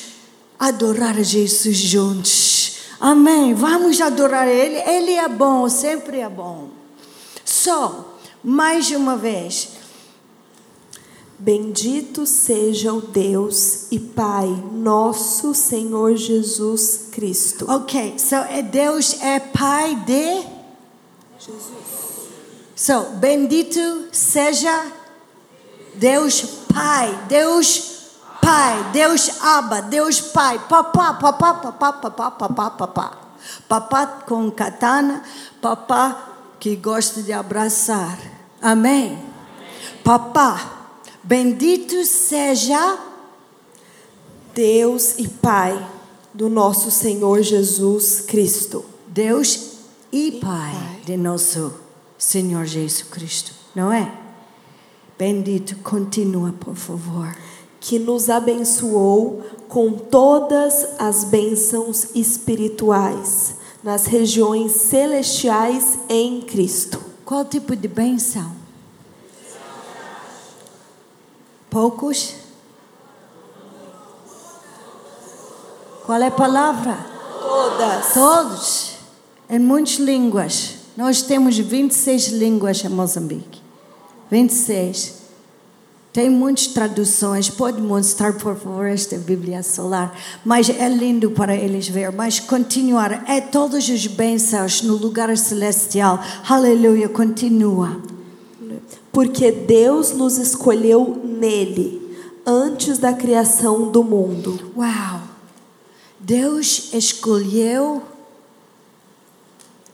[0.58, 2.78] adorar Jesus juntos.
[3.00, 3.54] Amém.
[3.54, 4.78] Vamos adorar Ele.
[4.90, 6.70] Ele é bom, sempre é bom.
[7.46, 9.77] Só, mais uma vez,
[11.40, 17.70] Bendito seja o Deus e Pai, nosso Senhor Jesus Cristo.
[17.70, 20.42] Ok, so é Deus é Pai de
[21.40, 21.88] Jesus.
[22.76, 24.92] So, bendito seja
[25.96, 26.42] Deus
[26.74, 28.12] Pai, Deus
[28.42, 33.18] Pai, Deus Abba, Deus Pai, papá, papá, papá, papá, papá, papá.
[33.68, 35.24] Papá com katana,
[35.62, 38.18] papá que gosta de abraçar.
[38.62, 39.24] Amém?
[40.04, 40.77] Papá,
[41.28, 42.98] bendito seja
[44.56, 45.86] Deus e Pai
[46.34, 48.86] do nosso Senhor Jesus Cristo.
[49.08, 49.74] Deus
[50.12, 51.74] e Pai de nosso
[52.18, 54.12] Senhor Jesus Cristo, não é?
[55.18, 57.36] Bendito, continua, por favor.
[57.80, 67.00] que nos abençoou com todas as bênçãos espirituais nas regiões celestiais em Cristo.
[67.24, 68.67] Qual tipo de benção?
[71.70, 72.36] Poucos?
[76.06, 76.98] Qual é a palavra?
[77.42, 78.14] Todas.
[78.14, 78.98] Todos.
[79.50, 80.76] Em muitas línguas.
[80.96, 83.62] Nós temos 26 línguas em Moçambique.
[84.32, 85.18] 26.
[86.14, 87.50] Tem muitas traduções.
[87.50, 90.18] Pode mostrar, por favor, esta Bíblia solar.
[90.44, 92.12] Mas é lindo para eles ver.
[92.12, 93.30] Mas continuar.
[93.30, 96.24] É todas as bênçãos no lugar celestial.
[96.48, 97.10] Aleluia.
[97.10, 98.02] Continua.
[99.18, 102.16] Porque Deus nos escolheu nele
[102.46, 104.72] antes da criação do mundo.
[104.78, 105.24] Uau!
[106.20, 108.04] Deus escolheu.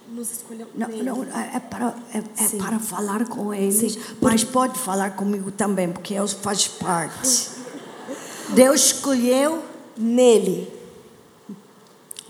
[0.10, 4.00] Nos escolheu Não, não, é, para, é, é para falar com eles, Sim.
[4.20, 7.50] mas pode falar comigo também, porque eu faço parte.
[8.54, 9.64] Deus escolheu
[9.98, 10.68] nele.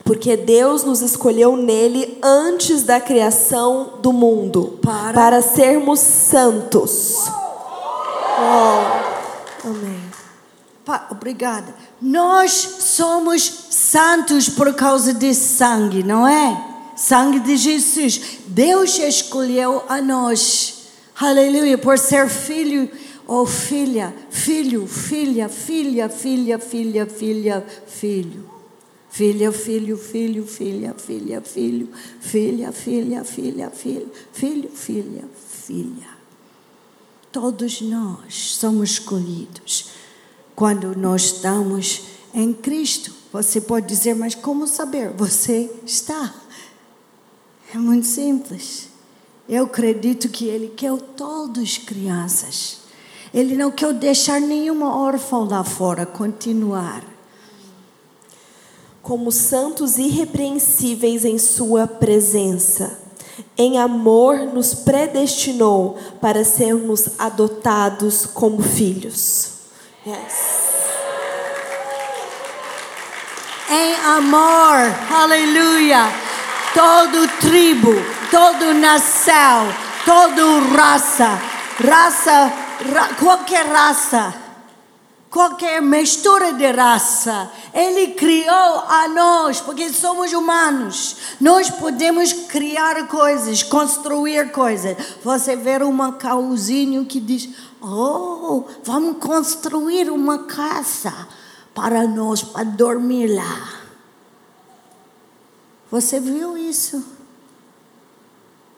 [0.04, 7.16] Porque Deus nos escolheu nele antes da criação do mundo Para- sermos santos.
[8.40, 9.68] Oh.
[9.70, 10.02] Amém.
[10.84, 11.74] Pa- Obrigada.
[12.02, 16.72] Nós somos santos por causa de sangue, não é?
[16.98, 18.40] Sangue de Jesus.
[18.48, 20.90] Deus escolheu a nós.
[21.20, 21.78] Aleluia.
[21.78, 22.90] Por ser filho
[23.26, 24.14] ou filha.
[24.30, 28.53] Filho, filha, filha, filha, filha, filha, filho.
[29.14, 31.88] Filha, filho, filho, filha, filha, filho,
[32.20, 36.10] filha, filha, filha, filho, filho, filha, filha.
[37.32, 39.92] Todos nós somos escolhidos
[40.56, 43.14] quando nós estamos em Cristo.
[43.32, 45.12] Você pode dizer, mas como saber?
[45.12, 46.34] Você está.
[47.72, 48.90] É muito simples.
[49.48, 52.80] Eu acredito que Ele quer todas crianças.
[53.32, 57.13] Ele não quer deixar nenhuma órfã lá fora continuar.
[59.04, 62.98] Como santos irrepreensíveis em Sua presença.
[63.58, 69.50] Em amor, nos predestinou para sermos adotados como filhos.
[70.08, 70.64] Yes.
[73.70, 74.80] em amor,
[75.12, 76.06] aleluia.
[76.74, 77.92] Todo tribo,
[78.32, 79.68] todo nação,
[80.06, 81.40] toda raça,
[81.84, 82.54] raça,
[82.94, 84.34] ra- qualquer raça,
[85.34, 91.18] qualquer mistura de raça, Ele criou a nós, porque somos humanos.
[91.42, 94.96] Nós podemos criar coisas, construir coisas.
[95.24, 97.50] Você vê um cauzinho que diz:
[97.82, 101.28] Oh, vamos construir uma casa
[101.74, 103.82] para nós, para dormir lá.
[105.90, 107.04] Você viu isso?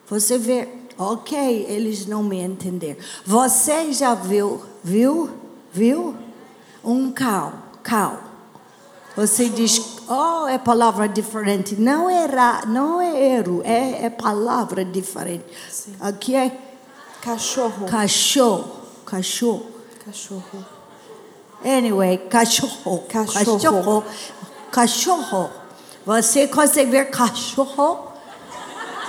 [0.08, 3.02] Você vê, ok, eles não me entenderam.
[3.26, 5.30] Você já viu, viu,
[5.72, 6.25] viu?
[6.86, 8.20] Um cal, cal.
[9.16, 11.76] Você diz, oh, é palavra diferente.
[11.76, 15.46] Não é, ra, não é erro, é, é palavra diferente.
[16.00, 16.58] Aqui é
[17.22, 17.88] Cachorro.
[17.88, 18.72] cachorro,
[19.06, 19.66] cachorro.
[20.06, 20.66] Cachorro.
[21.64, 23.04] Anyway, cachorro.
[23.10, 23.60] Cachorro.
[23.60, 24.04] Cachorro.
[24.72, 25.50] Cachorro.
[26.06, 28.10] Você consegue ver cachorro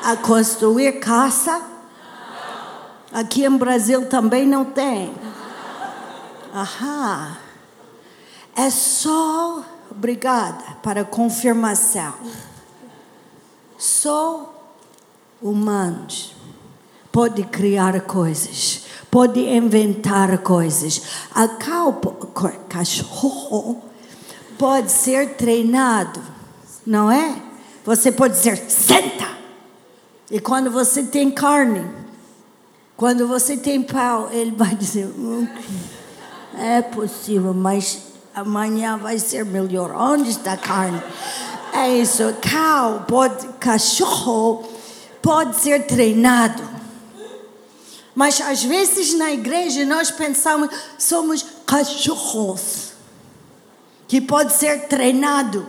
[0.02, 1.60] a construir casa?
[3.12, 5.12] Aqui em Brasil também não tem.
[6.54, 7.45] Aham.
[8.56, 12.14] É só, obrigada, para confirmação.
[13.76, 14.50] Só
[15.42, 16.34] humanos
[17.12, 21.02] pode criar coisas, pode inventar coisas.
[21.34, 21.46] A
[22.68, 23.82] cachorro
[24.58, 26.22] pode ser treinado,
[26.86, 27.42] não é?
[27.84, 29.36] Você pode dizer, senta!
[30.30, 31.86] E quando você tem carne,
[32.96, 35.46] quando você tem pau, ele vai dizer, "Hum,
[36.58, 39.90] é possível, mas amanhã vai ser melhor.
[39.92, 41.02] Onde está a carne?
[41.72, 42.22] É isso.
[42.42, 44.62] Cow pode, cachorro
[45.22, 46.62] pode ser treinado.
[48.14, 52.92] Mas às vezes na igreja nós pensamos somos cachorros
[54.08, 55.66] que pode ser treinado,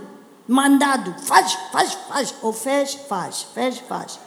[0.48, 4.20] mandado, faz, faz, faz, ou fez, faz, fez, faz,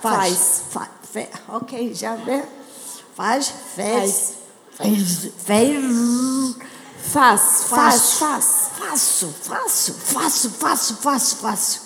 [0.00, 2.42] faz, faz, fe- ok, já vê,
[3.14, 4.32] faz, fez,
[4.72, 5.84] fez, fez,
[6.56, 6.69] Faz,
[7.02, 8.70] faz, faço, faz.
[8.78, 11.82] faço, faço, faço, faço, faço, faço.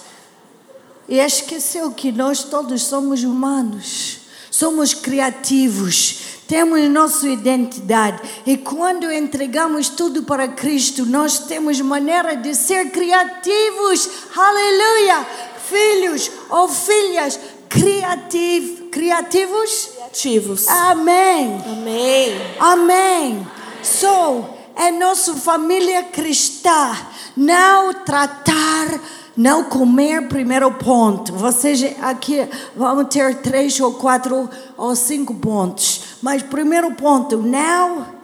[1.08, 4.18] e esqueceu que nós todos somos humanos,
[4.50, 8.22] somos criativos, temos nossa identidade.
[8.46, 14.08] E quando entregamos tudo para Cristo, nós temos maneira de ser criativos.
[14.36, 15.26] Aleluia!
[15.68, 19.90] Filhos ou filhas criativ criativos.
[20.06, 20.68] Ativos.
[20.68, 21.60] Amém.
[21.66, 22.40] Amém.
[22.60, 23.46] Amém.
[23.82, 24.44] So,
[24.76, 26.96] é nossa família cristã
[27.36, 29.00] não tratar,
[29.36, 31.32] não comer primeiro ponto.
[31.32, 36.16] Vocês aqui vão ter três ou quatro ou cinco pontos.
[36.22, 38.14] Mas primeiro ponto, não.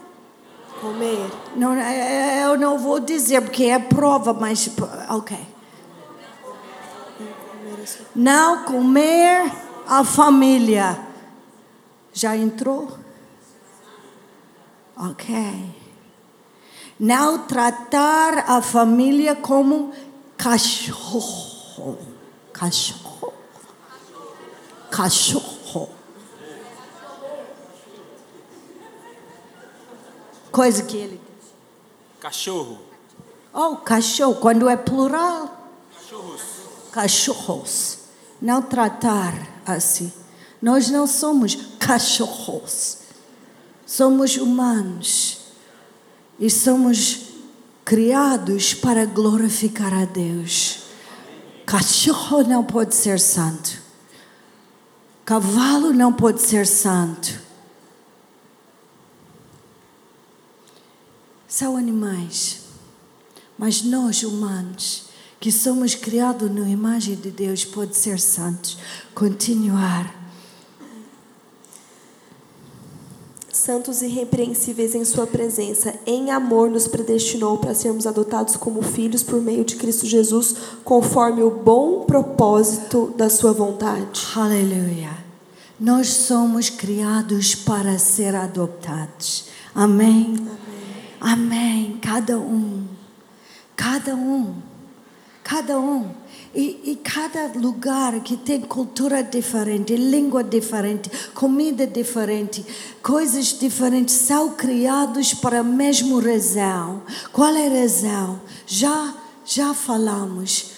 [0.80, 1.30] Comer.
[1.56, 4.70] não é, eu não vou dizer porque é prova, mas
[5.10, 5.36] ok.
[8.14, 9.52] Não comer
[9.86, 10.98] a família.
[12.12, 12.88] Já entrou?
[14.96, 15.79] Ok.
[17.00, 19.90] Não tratar a família como
[20.36, 21.96] cachorro.
[22.52, 23.32] Cachorro.
[24.90, 25.88] Cachorro.
[30.52, 31.50] Coisa que ele diz.
[32.20, 32.78] Cachorro.
[33.50, 35.70] Oh, cachorro, quando é plural.
[36.92, 37.98] Cachorros.
[38.42, 39.32] Não tratar
[39.64, 40.12] assim.
[40.60, 42.98] Nós não somos cachorros.
[43.86, 45.39] Somos humanos.
[46.40, 47.28] E somos
[47.84, 50.84] criados para glorificar a Deus.
[51.66, 53.78] Cachorro não pode ser santo.
[55.24, 57.40] Cavalo não pode ser santo.
[61.46, 62.62] São animais.
[63.58, 68.78] Mas nós, humanos, que somos criados na imagem de Deus, pode ser santos.
[69.14, 70.19] Continuar.
[73.52, 79.24] Santos e irrepreensíveis em Sua presença, em amor nos predestinou para sermos adotados como filhos
[79.24, 84.28] por meio de Cristo Jesus, conforme o bom propósito da Sua vontade.
[84.36, 85.10] Aleluia.
[85.80, 89.46] Nós somos criados para ser adotados.
[89.74, 90.46] Amém.
[91.20, 91.98] Amém.
[92.00, 92.86] Cada um.
[93.74, 94.54] Cada um.
[95.42, 96.19] Cada um.
[96.52, 102.66] E, e cada lugar que tem cultura diferente, língua diferente, comida diferente,
[103.00, 107.02] coisas diferentes, são criados para a mesma razão.
[107.32, 108.40] Qual é a razão?
[108.66, 110.72] Já, já falamos.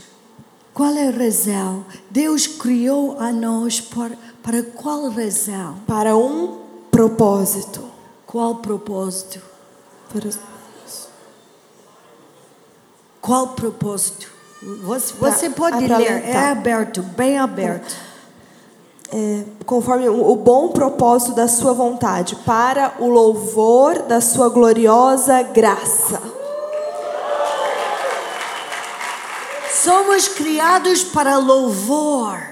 [0.75, 1.87] Qual é a razão?
[2.11, 5.79] Deus criou a nós para, para qual razão?
[5.87, 6.61] Para um
[6.91, 7.83] propósito.
[8.27, 9.41] Qual propósito?
[10.13, 10.53] Para-
[13.21, 14.32] Qual propósito?
[14.63, 16.51] Você, você Pra pode ler, é aparentar.
[16.53, 17.97] aberto, bem aberto.
[19.13, 26.21] é, conforme o bom propósito da Sua vontade, para o louvor da Sua gloriosa graça.
[29.73, 32.52] Somos criados para louvor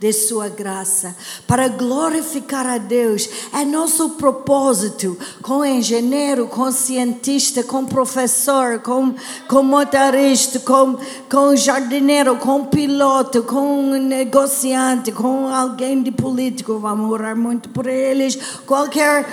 [0.00, 3.28] de Sua graça, para glorificar a Deus.
[3.52, 9.12] É nosso propósito, com engenheiro, com cientista, com professor, com,
[9.48, 10.96] com motorista, com,
[11.28, 16.78] com jardineiro, com piloto, com negociante, com alguém de político.
[16.78, 18.38] Vamos orar muito por eles.
[18.66, 19.26] Qualquer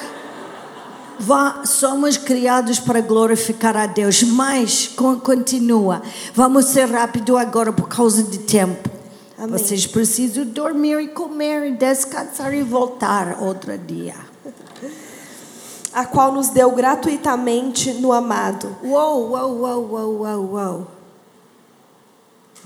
[1.17, 6.01] Vá- somos criados para glorificar a Deus, mas con- continua.
[6.33, 8.89] Vamos ser rápido agora por causa de tempo.
[9.37, 9.57] Amém.
[9.57, 14.15] Vocês precisam dormir e comer, e descansar e voltar outro dia.
[15.93, 18.75] a qual nos deu gratuitamente no amado.
[18.83, 20.87] Uou, uou, uou, uou, uou, uou.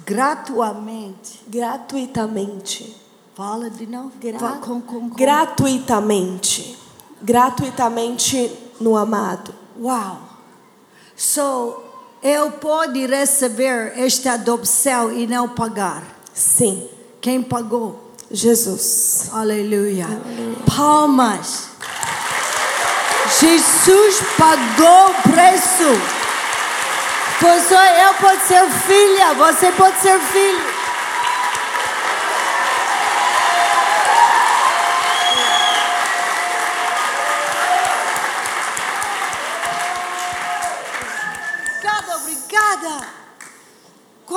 [0.05, 1.41] Gratuamente.
[1.47, 2.95] Gratuitamente.
[3.35, 4.11] Fala de novo.
[4.19, 5.09] Gra com, com, com.
[5.09, 6.77] Gratuitamente.
[7.21, 8.51] Gratuitamente
[8.81, 9.53] no amado.
[9.79, 10.19] Uau!
[11.15, 11.83] So,
[12.23, 16.18] eu pode receber esta adopção e não pagar.
[16.33, 16.87] Sim.
[17.21, 18.13] Quem pagou?
[18.31, 19.29] Jesus.
[19.33, 20.07] Aleluia.
[20.65, 21.69] Palmas.
[23.39, 26.19] Jesus pagou o preço.
[27.39, 30.78] Pois eu posso ser filha, você pode ser filho.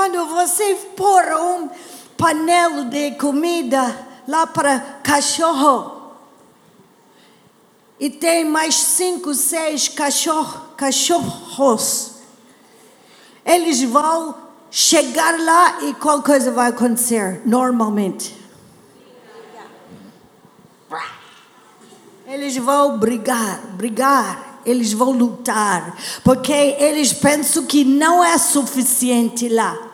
[0.03, 1.71] Quando você pôr um
[2.17, 3.97] panelo de comida
[4.27, 6.11] lá para cachorro
[8.01, 12.15] e tem mais cinco, seis cachorro, cachorros,
[13.47, 14.35] eles vão
[14.73, 18.37] chegar lá e qual coisa vai acontecer normalmente?
[22.27, 29.92] Eles vão brigar, brigar, eles vão lutar, porque eles pensam que não é suficiente lá.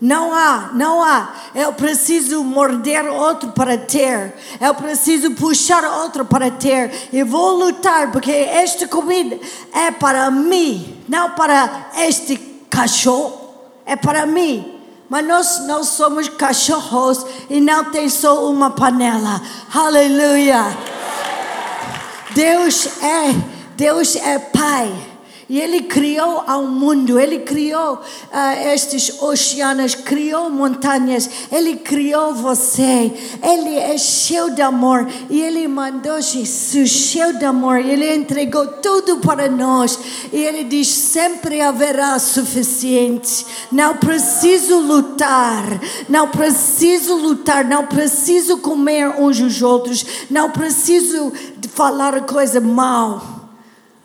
[0.00, 1.32] Não há, não há.
[1.54, 4.34] Eu preciso morder outro para ter.
[4.60, 7.08] Eu preciso puxar outro para ter.
[7.12, 9.38] E vou lutar porque esta comida
[9.72, 12.36] é para mim, não para este
[12.70, 13.48] cachorro.
[13.84, 14.74] É para mim.
[15.08, 19.40] Mas nós não somos cachorros e não tem só uma panela.
[19.74, 20.76] Aleluia.
[22.34, 23.34] Deus é,
[23.74, 25.07] Deus é Pai.
[25.48, 33.10] E Ele criou ao mundo, Ele criou uh, estes oceanos, criou montanhas, Ele criou você.
[33.42, 37.78] Ele é cheio de amor e Ele mandou Jesus cheio de amor.
[37.78, 39.98] Ele entregou tudo para nós
[40.30, 43.46] e Ele diz: sempre haverá suficiente.
[43.72, 45.64] Não preciso lutar,
[46.10, 51.32] não preciso lutar, não preciso comer uns os outros, não preciso
[51.74, 53.37] falar coisa mal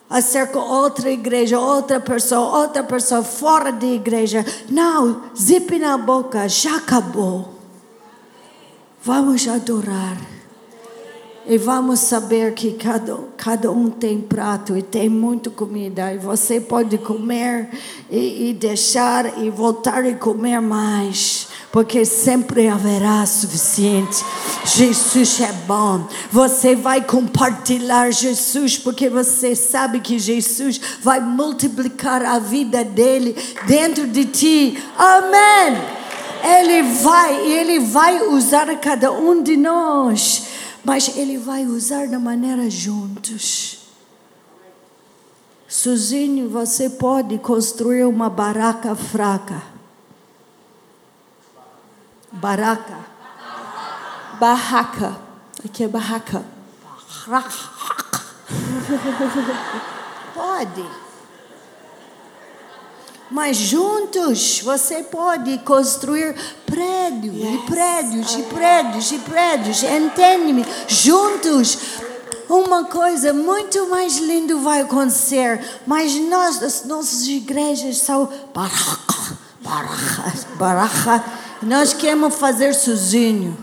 [0.09, 4.45] acerca outra igreja, outra pessoa, outra pessoa fora da igreja.
[4.69, 7.53] Não, zip na boca, já acabou.
[9.03, 10.17] Vamos adorar.
[11.45, 16.13] E vamos saber que cada, cada um tem prato e tem muita comida.
[16.13, 17.69] E você pode comer
[18.09, 24.23] e, e deixar e voltar e comer mais porque sempre haverá suficiente.
[24.63, 26.07] Jesus é bom.
[26.31, 34.05] Você vai compartilhar Jesus, porque você sabe que Jesus vai multiplicar a vida dele dentro
[34.05, 34.83] de ti.
[34.95, 35.81] Amém.
[36.43, 40.43] Ele vai, ele vai usar cada um de nós,
[40.83, 43.79] mas ele vai usar da maneira juntos.
[45.67, 49.72] Sozinho você pode construir uma barraca fraca
[52.33, 52.97] Baraca.
[54.39, 55.15] Barraca.
[55.63, 56.43] Aqui é barraca.
[60.33, 60.85] Pode.
[63.31, 67.53] Mas juntos você pode construir prédios yes.
[67.53, 69.83] e prédios e prédios e prédios.
[69.83, 70.65] Entende-me?
[70.87, 71.77] Juntos
[72.49, 75.63] uma coisa muito mais linda vai acontecer.
[75.85, 81.23] Mas nós, as nossas igrejas são barraca, barraca, barraca
[81.61, 83.57] nós queremos fazer sozinho.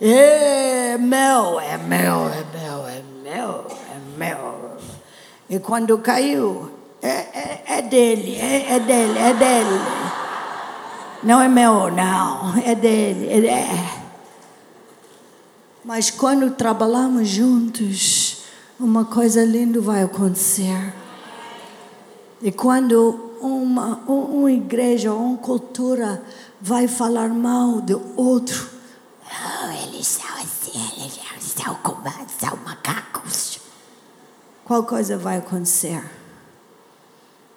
[0.00, 4.76] É meu, é meu, é meu, é meu, é meu.
[5.48, 9.80] E quando caiu, é, é, é dele, é, é dele, é dele.
[11.22, 13.46] Não é meu, não, é dele.
[13.48, 14.06] É.
[15.82, 18.42] Mas quando trabalhamos juntos,
[18.78, 20.92] uma coisa linda vai acontecer.
[22.42, 26.22] E quando uma, uma igreja, uma cultura
[26.60, 28.70] vai falar mal do outro.
[29.24, 32.02] Oh, eles são assim, eles são como
[32.38, 33.60] são macacos.
[34.64, 36.02] Qual coisa vai acontecer?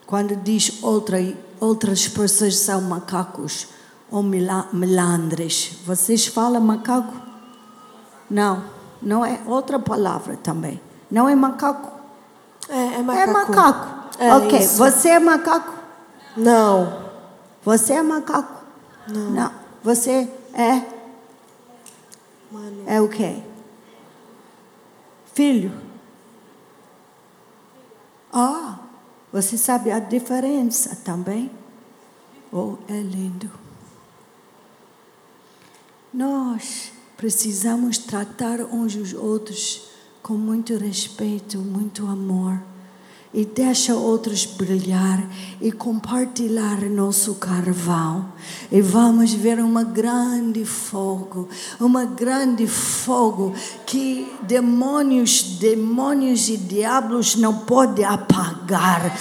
[0.06, 1.18] Quando diz outra,
[1.60, 3.68] outras pessoas são macacos
[4.12, 7.14] ou melandres, vocês falam macaco?
[8.30, 8.64] Não,
[9.02, 10.82] não é outra palavra também.
[11.12, 11.92] Não é macaco?
[12.68, 13.30] É, é macaco.
[13.30, 13.99] É macaco.
[14.20, 14.78] É ok, isso.
[14.78, 15.74] você é macaco?
[16.36, 17.10] Não.
[17.64, 18.66] Você é macaco?
[19.08, 19.32] Não.
[19.32, 19.54] Não.
[19.82, 20.86] Você é?
[22.52, 22.84] Mano.
[22.86, 23.42] É o quê?
[25.34, 25.72] Filho.
[28.34, 28.80] Ah,
[29.32, 31.50] você sabe a diferença também?
[32.52, 33.50] Oh, é lindo.
[36.14, 39.88] Nós precisamos tratar uns os outros
[40.22, 42.69] com muito respeito, muito amor
[43.32, 45.24] e deixa outros brilhar
[45.62, 48.26] e compartilhar nosso carvão.
[48.72, 51.48] E vamos ver uma grande fogo,
[51.80, 53.54] uma grande fogo
[53.86, 59.16] que demônios, demônios e diabos não podem apagar.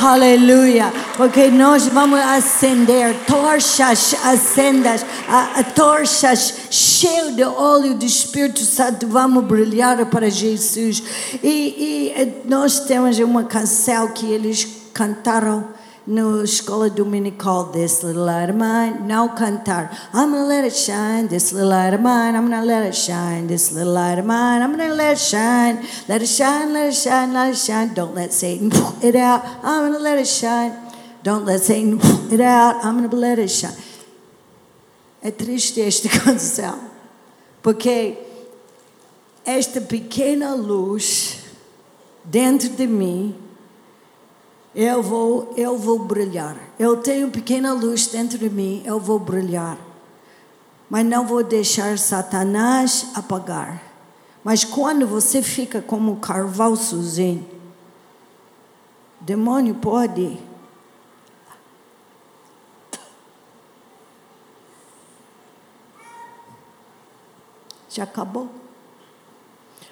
[0.00, 8.60] Aleluia, porque nós vamos acender tochas acendas, a, a, tochas cheias de óleo do Espírito
[8.60, 11.02] Santo, vamos brilhar para Jesus.
[11.42, 15.68] E, e nós temos uma canção que eles cantaram
[16.08, 21.28] na escola dominical This Little Light of Mine, não cantar I'm gonna let it shine,
[21.28, 24.62] this little light of mine I'm gonna let it shine, this little light of mine
[24.62, 27.92] I'm gonna let it shine, let it shine, let it shine, let it shine.
[27.92, 28.70] Don't let Satan
[29.02, 30.72] it out, I'm gonna let it shine.
[31.22, 32.00] Don't let Satan
[32.32, 33.76] it out, I'm gonna let it shine.
[35.22, 36.78] É triste esta canção
[37.62, 38.16] porque
[39.44, 41.37] esta pequena luz
[42.28, 43.34] dentro de mim,
[44.74, 46.56] eu vou, eu vou brilhar.
[46.78, 49.78] Eu tenho pequena luz dentro de mim, eu vou brilhar.
[50.88, 53.82] Mas não vou deixar Satanás apagar.
[54.44, 57.46] Mas quando você fica como um carvalho sozinho,
[59.20, 60.38] demônio pode
[67.98, 68.48] já acabou.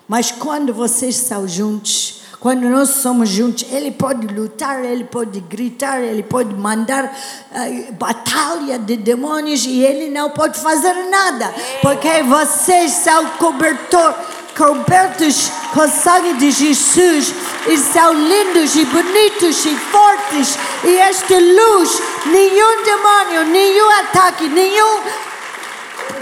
[0.06, 6.00] Mas quando vocês estão juntos, quando nós somos juntos, ele pode lutar, ele pode gritar,
[6.00, 12.92] ele pode mandar uh, batalha de demônios e ele não pode fazer nada, porque vocês
[12.92, 14.14] são cobertor,
[14.56, 17.34] cobertos com o sangue de Jesus.
[17.68, 20.56] E são lindos e bonitos e fortes.
[20.84, 25.00] E esta luz, nenhum demônio, nenhum ataque, nenhum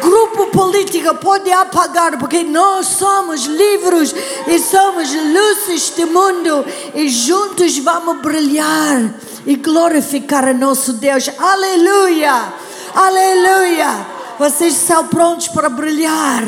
[0.01, 4.15] grupo político pode apagar, porque nós somos livres
[4.47, 6.65] e somos luzes do mundo
[6.95, 9.15] e juntos vamos brilhar
[9.47, 11.31] e glorificar o nosso Deus.
[11.39, 12.53] Aleluia!
[12.95, 14.07] Aleluia!
[14.39, 16.45] Vocês estão prontos para brilhar?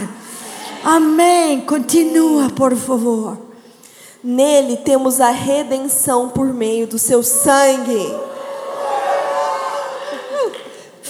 [0.84, 1.60] Amém.
[1.62, 3.38] Continua, por favor.
[4.22, 8.12] Nele temos a redenção por meio do seu sangue.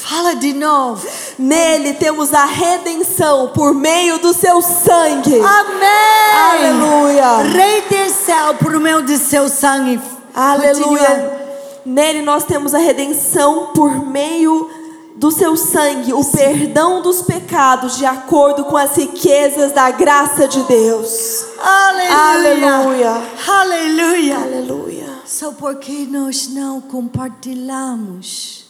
[0.09, 1.05] Fala de novo.
[1.37, 5.35] Nele temos a redenção por meio do seu sangue.
[5.41, 6.53] Amém.
[6.53, 7.39] Aleluia.
[7.39, 10.01] Rei do céu, por meio do seu sangue.
[10.33, 11.07] Aleluia.
[11.07, 11.47] Continua.
[11.85, 14.71] Nele nós temos a redenção por meio
[15.17, 20.63] do seu sangue, o perdão dos pecados de acordo com as riquezas da graça de
[20.65, 21.47] Deus.
[21.59, 22.15] Aleluia.
[22.17, 23.23] Aleluia.
[23.49, 24.37] Aleluia.
[24.37, 25.07] Aleluia.
[25.25, 28.66] Só porque nós não compartilhamos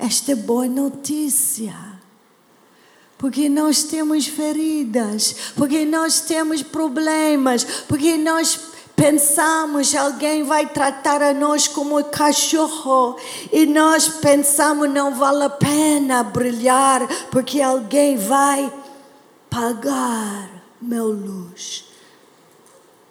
[0.00, 1.74] esta boa notícia.
[3.18, 8.58] Porque nós temos feridas, porque nós temos problemas, porque nós
[8.96, 13.16] pensamos alguém vai tratar a nós como cachorro
[13.50, 18.70] e nós pensamos não vale a pena brilhar porque alguém vai
[19.48, 21.89] pagar meu luz.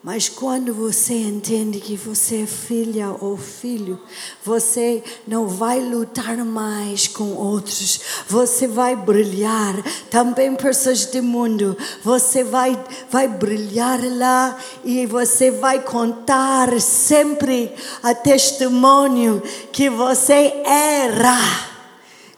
[0.02, 4.00] Mas quando você entende que você é filha ou filho,
[4.42, 9.76] você não vai lutar mais com outros, você vai brilhar.
[10.10, 12.82] Também pessoas do mundo, você vai,
[13.12, 17.70] vai brilhar lá e você vai contar sempre
[18.02, 21.38] a testemunho que você era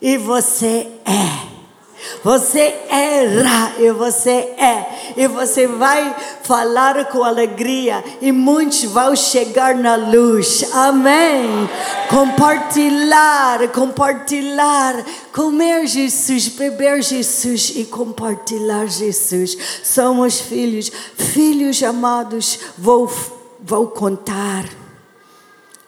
[0.01, 1.50] e você é.
[2.23, 5.13] Você era e você é.
[5.17, 8.03] E você vai falar com alegria.
[8.21, 10.63] E muitos vão chegar na luz.
[10.73, 11.69] Amém.
[12.09, 15.03] Compartilhar, compartilhar.
[15.33, 19.57] Comer Jesus, beber Jesus e compartilhar Jesus.
[19.83, 20.91] Somos filhos.
[21.15, 23.11] Filhos amados, vou,
[23.59, 24.80] vou contar.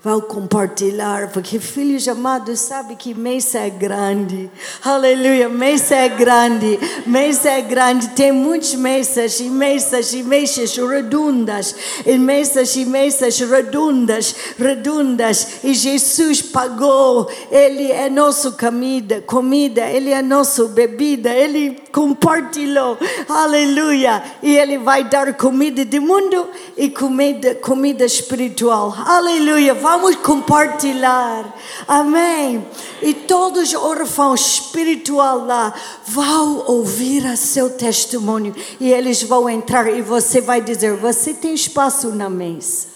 [0.04, 4.52] Vão compartilhar, porque filhos amados sabe que mesa é grande.
[4.84, 6.78] Aleluia, mesa é grande.
[7.08, 8.10] Mesa é grande.
[8.10, 11.74] Tem muitas mesas e mesas e mesas redondas.
[12.06, 15.64] E mesas e mesas redondas, redondas.
[15.64, 17.32] E Jesus pagou.
[17.50, 19.90] Ele é nosso comida, comida.
[19.90, 21.30] Ele é nosso bebida.
[21.30, 22.98] Ele compartilhou.
[23.30, 24.22] Aleluia.
[24.42, 28.94] E ele vai dar comida do mundo e comida, comida espiritual.
[29.06, 29.76] Aleluia.
[29.76, 31.56] Vamos compartilhar.
[31.88, 32.66] Amém.
[33.02, 35.74] E todos os órfãos espiritual lá
[36.08, 41.54] vão ouvir a seu testemunho e eles vão entrar e você vai dizer: "Você tem
[41.54, 42.93] espaço na mesa".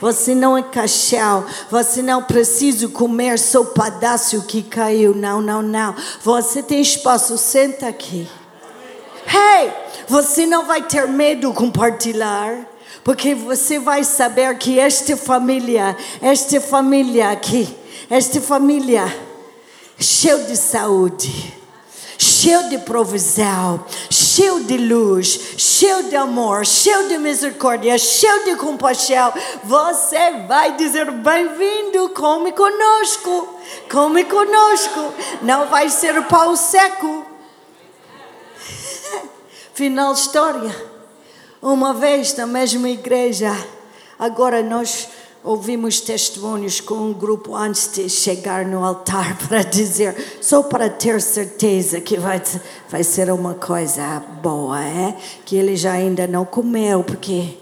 [0.00, 5.14] Você não é caixão, você não precisa comer o pedaço que caiu.
[5.14, 5.94] Não, não, não.
[6.22, 8.28] Você tem espaço, senta aqui.
[9.26, 9.72] Hey,
[10.06, 12.74] você não vai ter medo de compartilhar.
[13.02, 17.76] Porque você vai saber que esta família, esta família aqui,
[18.08, 19.04] esta família
[19.98, 21.54] cheia de saúde,
[22.44, 29.32] cheio de provisão, cheio de luz, cheio de amor, cheio de misericórdia, cheio de compaixão,
[29.62, 33.58] você vai dizer: bem-vindo, come conosco,
[33.90, 35.14] come conosco.
[35.40, 37.24] Não vai ser pau seco.
[39.72, 40.94] Final história.
[41.62, 43.50] Uma vez na mesma igreja,
[44.18, 45.08] agora nós
[45.44, 51.20] ouvimos testemunhos com um grupo antes de chegar no altar para dizer, só para ter
[51.20, 52.42] certeza que vai,
[52.88, 55.14] vai ser uma coisa boa, é?
[55.44, 57.58] Que ele já ainda não comeu, porque.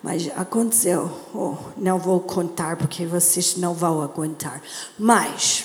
[0.00, 1.10] Mas aconteceu.
[1.34, 4.62] Oh, não vou contar porque vocês não vão aguentar.
[4.98, 5.64] Mas,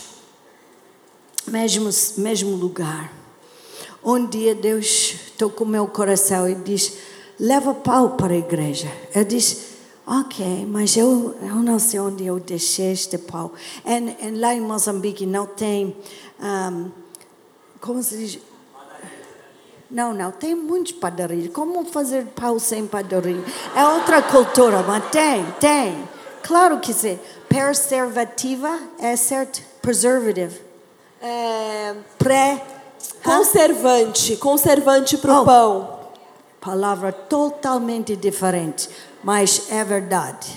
[1.46, 3.14] mesmo, mesmo lugar.
[4.02, 6.98] Um dia Deus tocou meu coração e disse:
[7.38, 8.90] leva pau para a igreja.
[9.14, 9.69] Eu disse:
[10.10, 13.54] ok, mas eu, eu não sei onde eu deixei este pau.
[13.86, 15.96] E, e lá em Moçambique não tem.
[16.42, 16.90] Um,
[17.80, 18.40] como se diz?
[19.90, 21.52] Não, não, tem muitos padarias.
[21.52, 23.44] Como fazer pau sem padaria?
[23.76, 26.08] É outra cultura, mas tem, tem.
[26.44, 27.20] Claro que sim.
[27.48, 29.62] Preservativa é certo?
[29.82, 30.62] Preservative.
[31.22, 32.64] É, pré
[33.24, 35.46] Conservante, conservante para o Oh.
[35.46, 36.00] pão.
[36.62, 38.90] Palavra totalmente diferente,
[39.24, 40.48] mas é verdade.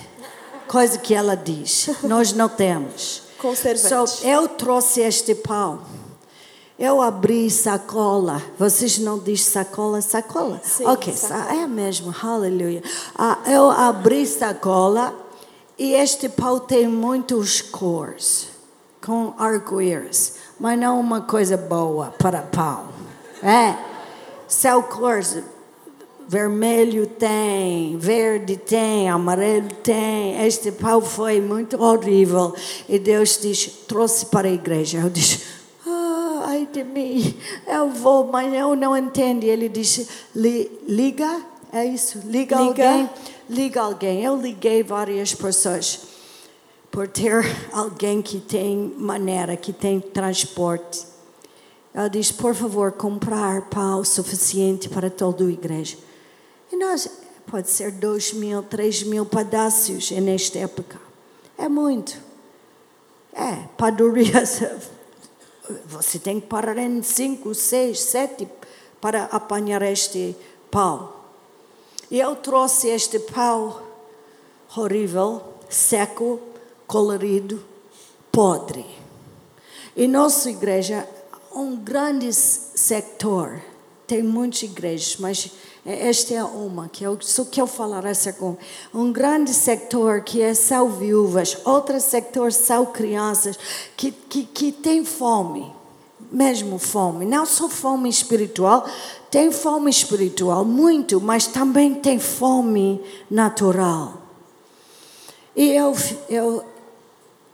[0.68, 3.22] Coisa que ela diz, nós não temos.
[3.38, 3.88] Conservante.
[4.10, 5.80] So, eu trouxe este pão.
[6.78, 8.40] Eu abri sacola.
[8.58, 10.60] Vocês não dizem sacola, sacola?
[10.64, 11.44] Sim, ok, sacola.
[11.44, 12.82] sa- é mesmo, aleluia.
[13.16, 15.14] Ah, eu abri sacola
[15.78, 18.48] e este pão tem muitos cores,
[19.04, 22.86] com arco-íris, mas não uma coisa boa para pão.
[23.42, 23.76] É,
[24.48, 25.42] são cores
[26.32, 30.42] Vermelho tem, verde tem, amarelo tem.
[30.46, 32.54] Este pau foi muito horrível.
[32.88, 35.00] E Deus diz: trouxe para a igreja.
[35.00, 35.44] Eu disse:
[35.86, 39.44] ah, ai de mim, eu vou, mas eu não entendo.
[39.44, 42.20] E ele disse: "Li- liga, é isso?
[42.24, 42.88] Liga, Liga.
[42.90, 43.10] alguém?
[43.50, 44.24] Liga alguém.
[44.24, 46.00] Eu liguei várias pessoas
[46.90, 51.04] por ter alguém que tem maneira, que tem transporte.
[51.92, 55.98] Ela diz, por favor, comprar pão suficiente para toda a igreja.
[56.82, 57.08] Nós,
[57.46, 61.00] pode ser dois mil, três mil pedaços nesta época.
[61.56, 62.18] É muito.
[63.32, 64.60] É, padarias,
[65.86, 68.48] você tem que parar em cinco, seis, sete
[69.00, 70.34] para apanhar este
[70.72, 71.12] pão.
[72.10, 73.80] E eu trouxe este pau
[74.76, 76.40] horrível, seco,
[76.84, 77.62] colorido,
[78.32, 78.84] podre.
[79.94, 81.08] E nossa igreja,
[81.54, 83.62] um grande sector,
[84.04, 85.52] tem muitas igrejas, mas
[85.84, 88.56] esta é uma que eu só quero falar essa com
[88.94, 93.58] um grande sector que é são viúvas, outro sector são crianças
[93.96, 95.72] que, que, que têm fome,
[96.30, 98.86] mesmo fome, não só fome espiritual,
[99.28, 104.18] tem fome espiritual muito, mas também tem fome natural.
[105.56, 105.92] E eu,
[106.28, 106.64] eu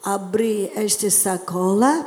[0.04, 2.04] abri esta sacola,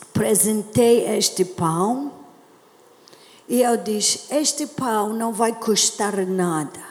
[0.00, 2.15] apresentei este pão
[3.48, 6.84] e eu disse: Este pão não vai custar nada.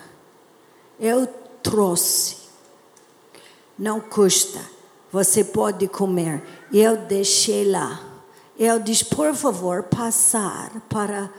[1.00, 1.28] Eu
[1.62, 2.38] trouxe.
[3.78, 4.62] Não custa.
[5.12, 6.42] Você pode comer.
[6.72, 8.02] E eu deixei lá.
[8.58, 11.30] Eu disse: Por favor, passar para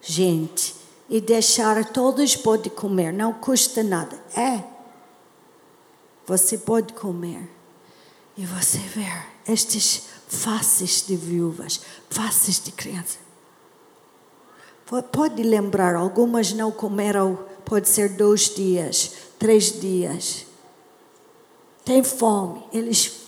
[0.00, 0.74] gente
[1.08, 3.12] e deixar todos podem comer.
[3.12, 4.16] Não custa nada.
[4.36, 4.62] É.
[6.26, 7.50] Você pode comer.
[8.36, 11.80] E você ver estes faces de viúvas,
[12.10, 13.23] faces de crianças.
[14.86, 20.46] Pode lembrar, algumas não comeram, pode ser dois dias, três dias.
[21.84, 22.62] Tem fome.
[22.72, 23.20] Eles.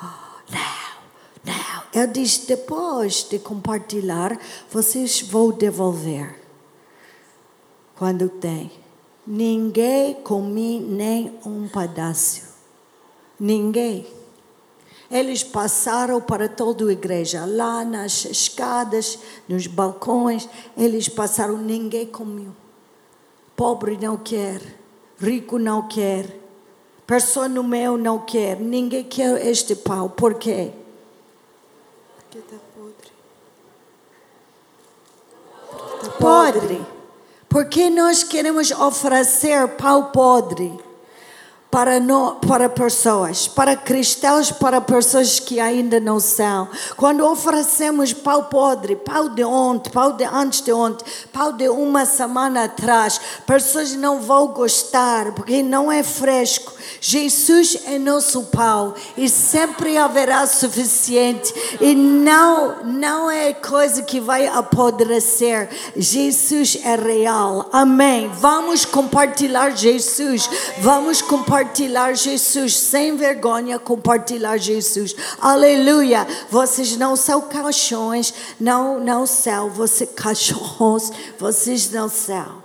[0.00, 0.06] Oh,
[0.52, 1.82] não, não.
[1.92, 4.38] Eu disse, depois de compartilhar,
[4.70, 6.40] vocês vão devolver.
[7.96, 8.70] Quando tem.
[9.26, 12.42] Ninguém comi nem um pedaço.
[13.38, 14.06] Ninguém.
[15.10, 22.54] Eles passaram para toda a igreja, lá nas escadas, nos balcões, eles passaram, ninguém comeu.
[23.56, 24.60] Pobre não quer,
[25.18, 26.38] rico não quer,
[27.06, 30.10] pessoa no meio não quer, ninguém quer este pão.
[30.10, 30.72] Por quê?
[32.16, 33.12] Porque tá podre.
[36.18, 36.86] Podre.
[37.48, 40.87] Porque nós queremos oferecer pão podre
[41.70, 46.68] para, no, para pessoas, para cristãos, para pessoas que ainda não são.
[46.96, 52.06] Quando oferecemos pão podre, pão de ontem, pão de antes de ontem, pão de uma
[52.06, 56.72] semana atrás, pessoas não vão gostar porque não é fresco.
[57.00, 64.46] Jesus é nosso pão e sempre haverá suficiente e não não é coisa que vai
[64.46, 65.68] apodrecer.
[65.96, 67.68] Jesus é real.
[67.72, 68.30] Amém.
[68.34, 70.48] Vamos compartilhar Jesus.
[70.78, 75.14] Vamos compartilhar Jesus sem vergonha, compartilhar Jesus.
[75.40, 76.26] Aleluia.
[76.50, 82.62] Vocês não são caixões, não não são, vocês cachorros, vocês não são.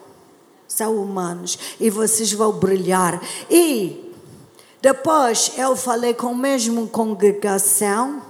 [0.67, 3.21] São humanos e vocês vão brilhar.
[3.49, 4.02] E
[4.83, 8.21] depois eu falei com a mesma congregação.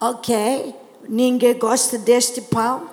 [0.00, 0.72] Ok,
[1.08, 2.88] ninguém gosta deste pão.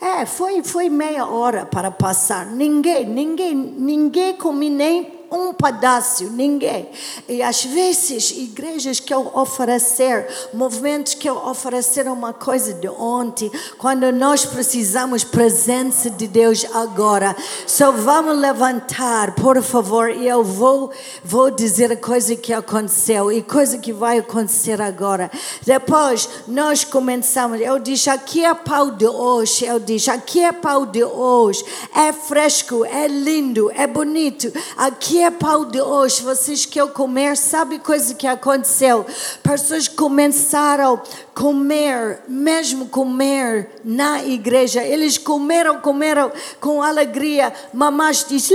[0.00, 2.46] É, foi, foi meia hora para passar.
[2.46, 6.88] Ninguém, ninguém, ninguém comi nem um pedaço, ninguém.
[7.26, 13.50] E às vezes, igrejas que eu oferecer, movimentos que eu oferecer uma coisa de ontem,
[13.78, 17.34] quando nós precisamos presença de Deus agora,
[17.66, 20.90] só vamos levantar, por favor, e eu vou,
[21.24, 25.30] vou dizer a coisa que aconteceu e coisa que vai acontecer agora.
[25.64, 30.84] Depois, nós começamos, eu disse, aqui é pau de hoje, eu disse, aqui é pau
[30.84, 31.64] de hoje,
[31.94, 36.22] é fresco, é lindo, é bonito, aqui é pão de hoje.
[36.22, 37.36] Vocês querem comer?
[37.36, 39.06] Sabe coisa que aconteceu?
[39.42, 41.00] Pessoas começaram
[41.34, 44.82] comer, mesmo comer na igreja.
[44.82, 46.30] Eles comeram, comeram
[46.60, 47.52] com alegria.
[47.72, 48.50] Mamás diz,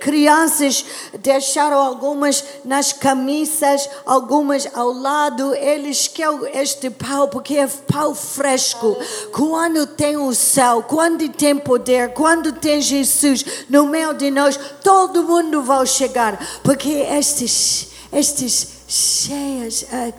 [0.00, 0.84] crianças
[1.20, 5.54] deixaram algumas nas camisas, algumas ao lado.
[5.54, 8.96] Eles querem este pão porque é pão fresco.
[9.32, 15.22] Quando tem o céu, quando tem poder, quando tem Jesus no meio de nós, todo
[15.22, 16.38] mundo vai chegar.
[16.64, 20.12] Porque estes, estes cheias, ah,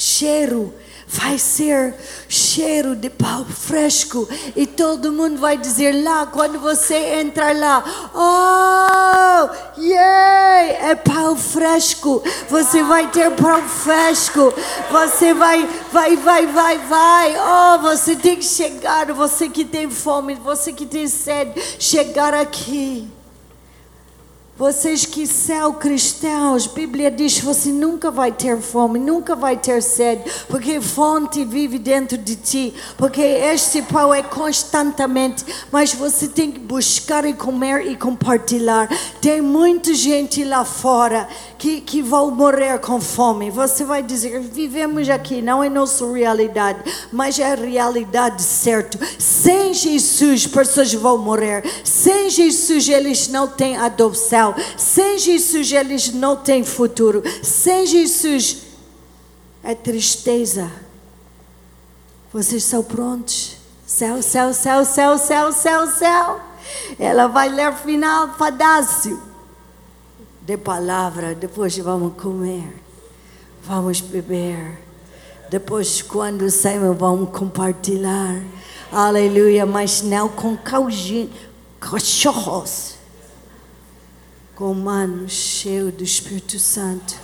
[0.00, 0.72] cheiro
[1.06, 1.94] vai ser
[2.28, 4.28] cheiro de pau fresco.
[4.54, 7.84] E todo mundo vai dizer lá quando você entrar lá
[8.14, 12.22] oh yay é pau fresco.
[12.48, 14.54] Você vai ter pau fresco.
[14.90, 17.34] Você vai vai vai vai vai.
[17.36, 19.12] Oh você tem que chegar.
[19.12, 23.19] Você que tem fome você que tem sede chegar aqui
[24.60, 29.56] vocês que são cristãos, a Bíblia diz que você nunca vai ter fome, nunca vai
[29.56, 36.28] ter sede, porque fonte vive dentro de ti, porque este pão é constantemente, mas você
[36.28, 38.86] tem que buscar e comer e compartilhar.
[39.22, 43.50] Tem muita gente lá fora que, que vão morrer com fome.
[43.50, 48.98] Você vai dizer, vivemos aqui, não é nossa realidade, mas é a realidade certa.
[49.18, 51.64] Sem Jesus, pessoas vão morrer.
[51.82, 54.49] Sem Jesus, eles não têm adoção.
[54.76, 57.22] Sem Jesus, eles não têm futuro.
[57.42, 58.58] Sem Jesus,
[59.62, 60.70] é tristeza.
[62.32, 63.56] Vocês são prontos?
[63.86, 66.40] Céu, céu, céu, céu, céu, céu, céu.
[66.98, 69.20] Ela vai ler final pedaço
[70.42, 71.34] de palavra.
[71.34, 72.80] Depois vamos comer,
[73.64, 74.78] vamos beber.
[75.50, 78.40] Depois, quando saímos, vamos compartilhar.
[78.92, 79.66] Aleluia.
[79.66, 80.56] Mas não com
[81.80, 82.99] cachorros
[84.60, 87.14] com manos cheios do Espírito Santo.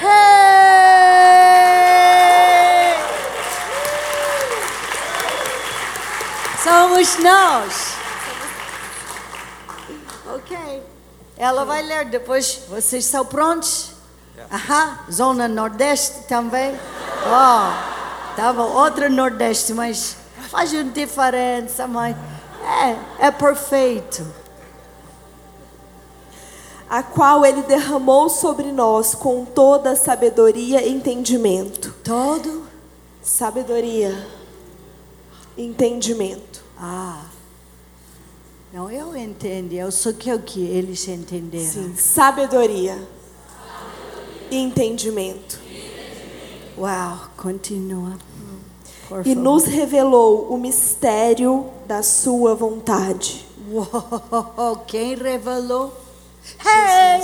[0.00, 0.72] Hey!
[6.60, 7.94] Somos nós.
[10.34, 10.82] Ok.
[11.36, 12.62] Ela vai ler depois.
[12.68, 13.92] Vocês são prontos?
[14.50, 14.98] Aham.
[15.08, 16.76] Zona Nordeste também.
[17.24, 20.16] Oh, tava outra Nordeste, mas
[20.50, 22.16] faz uma diferença, mãe.
[23.20, 24.41] É, é perfeito.
[26.92, 31.94] A qual ele derramou sobre nós com toda sabedoria e entendimento.
[32.04, 32.64] Todo?
[33.22, 34.28] Sabedoria,
[35.56, 36.62] entendimento.
[36.78, 37.24] Ah.
[38.70, 39.72] Não, eu entendo.
[39.72, 41.64] Eu só quero que eles entenderam.
[41.64, 42.98] Sim, sabedoria
[44.50, 45.58] e entendimento.
[46.76, 48.18] Uau, continua.
[49.08, 49.42] Por E favor.
[49.42, 53.46] nos revelou o mistério da sua vontade.
[53.72, 56.02] Uau, quem revelou?
[56.64, 57.22] Hey!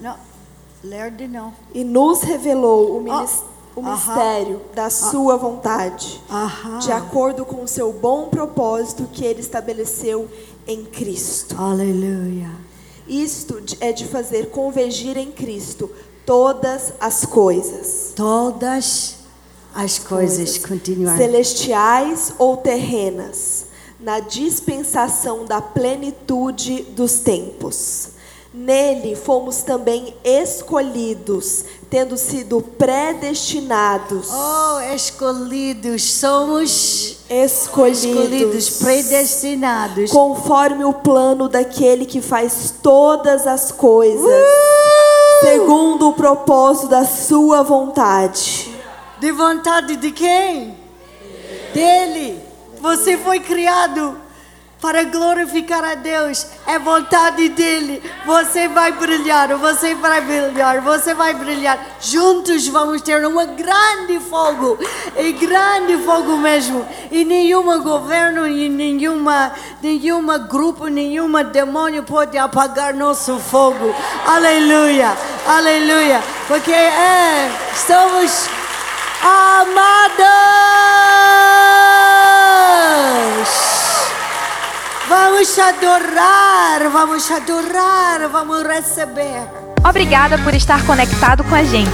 [0.00, 0.16] Não,
[0.82, 1.52] ler de não.
[1.74, 3.42] E nos revelou o, minis-
[3.76, 3.92] o aham.
[3.94, 6.20] mistério da sua vontade.
[6.30, 6.78] Aham.
[6.78, 10.28] De acordo com o seu bom propósito que ele estabeleceu
[10.66, 11.54] em Cristo.
[11.58, 12.50] Aleluia.
[13.06, 15.90] Isto é de fazer convergir em Cristo
[16.24, 18.12] todas as coisas.
[18.14, 19.16] Todas
[19.74, 21.16] as coisas, continuar.
[21.16, 23.66] celestiais ou terrenas,
[24.02, 28.08] na dispensação da plenitude dos tempos.
[28.54, 40.10] Nele fomos também escolhidos, tendo sido predestinados, Oh, escolhidos, somos escolhidos, escolhidos, predestinados.
[40.10, 45.46] conforme o plano daquele que faz todas as coisas, Uh!
[45.46, 48.70] segundo o propósito da sua vontade.
[49.18, 50.76] De vontade de quem?
[51.72, 52.51] Dele.
[52.82, 54.18] Você foi criado
[54.80, 56.44] para glorificar a Deus.
[56.66, 58.02] É vontade dele.
[58.26, 61.78] Você vai brilhar, você vai brilhar, você vai brilhar.
[62.00, 64.76] Juntos vamos ter um grande fogo.
[65.16, 66.84] E grande fogo mesmo.
[67.12, 73.94] E nenhuma governo, e nenhuma, nenhuma grupo, nenhuma demônio pode apagar nosso fogo.
[74.26, 76.20] Aleluia, aleluia.
[76.48, 78.48] Porque é, estamos
[79.22, 80.32] amados.
[85.08, 89.48] Vamos adorar, vamos adorar, vamos receber.
[89.88, 91.90] Obrigada por estar conectado com a gente.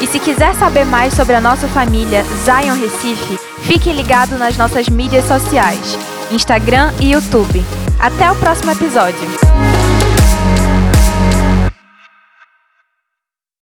[0.00, 4.88] E se quiser saber mais sobre a nossa família Zion Recife, fique ligado nas nossas
[4.88, 5.98] mídias sociais,
[6.30, 7.64] Instagram e YouTube.
[7.98, 9.81] Até o próximo episódio.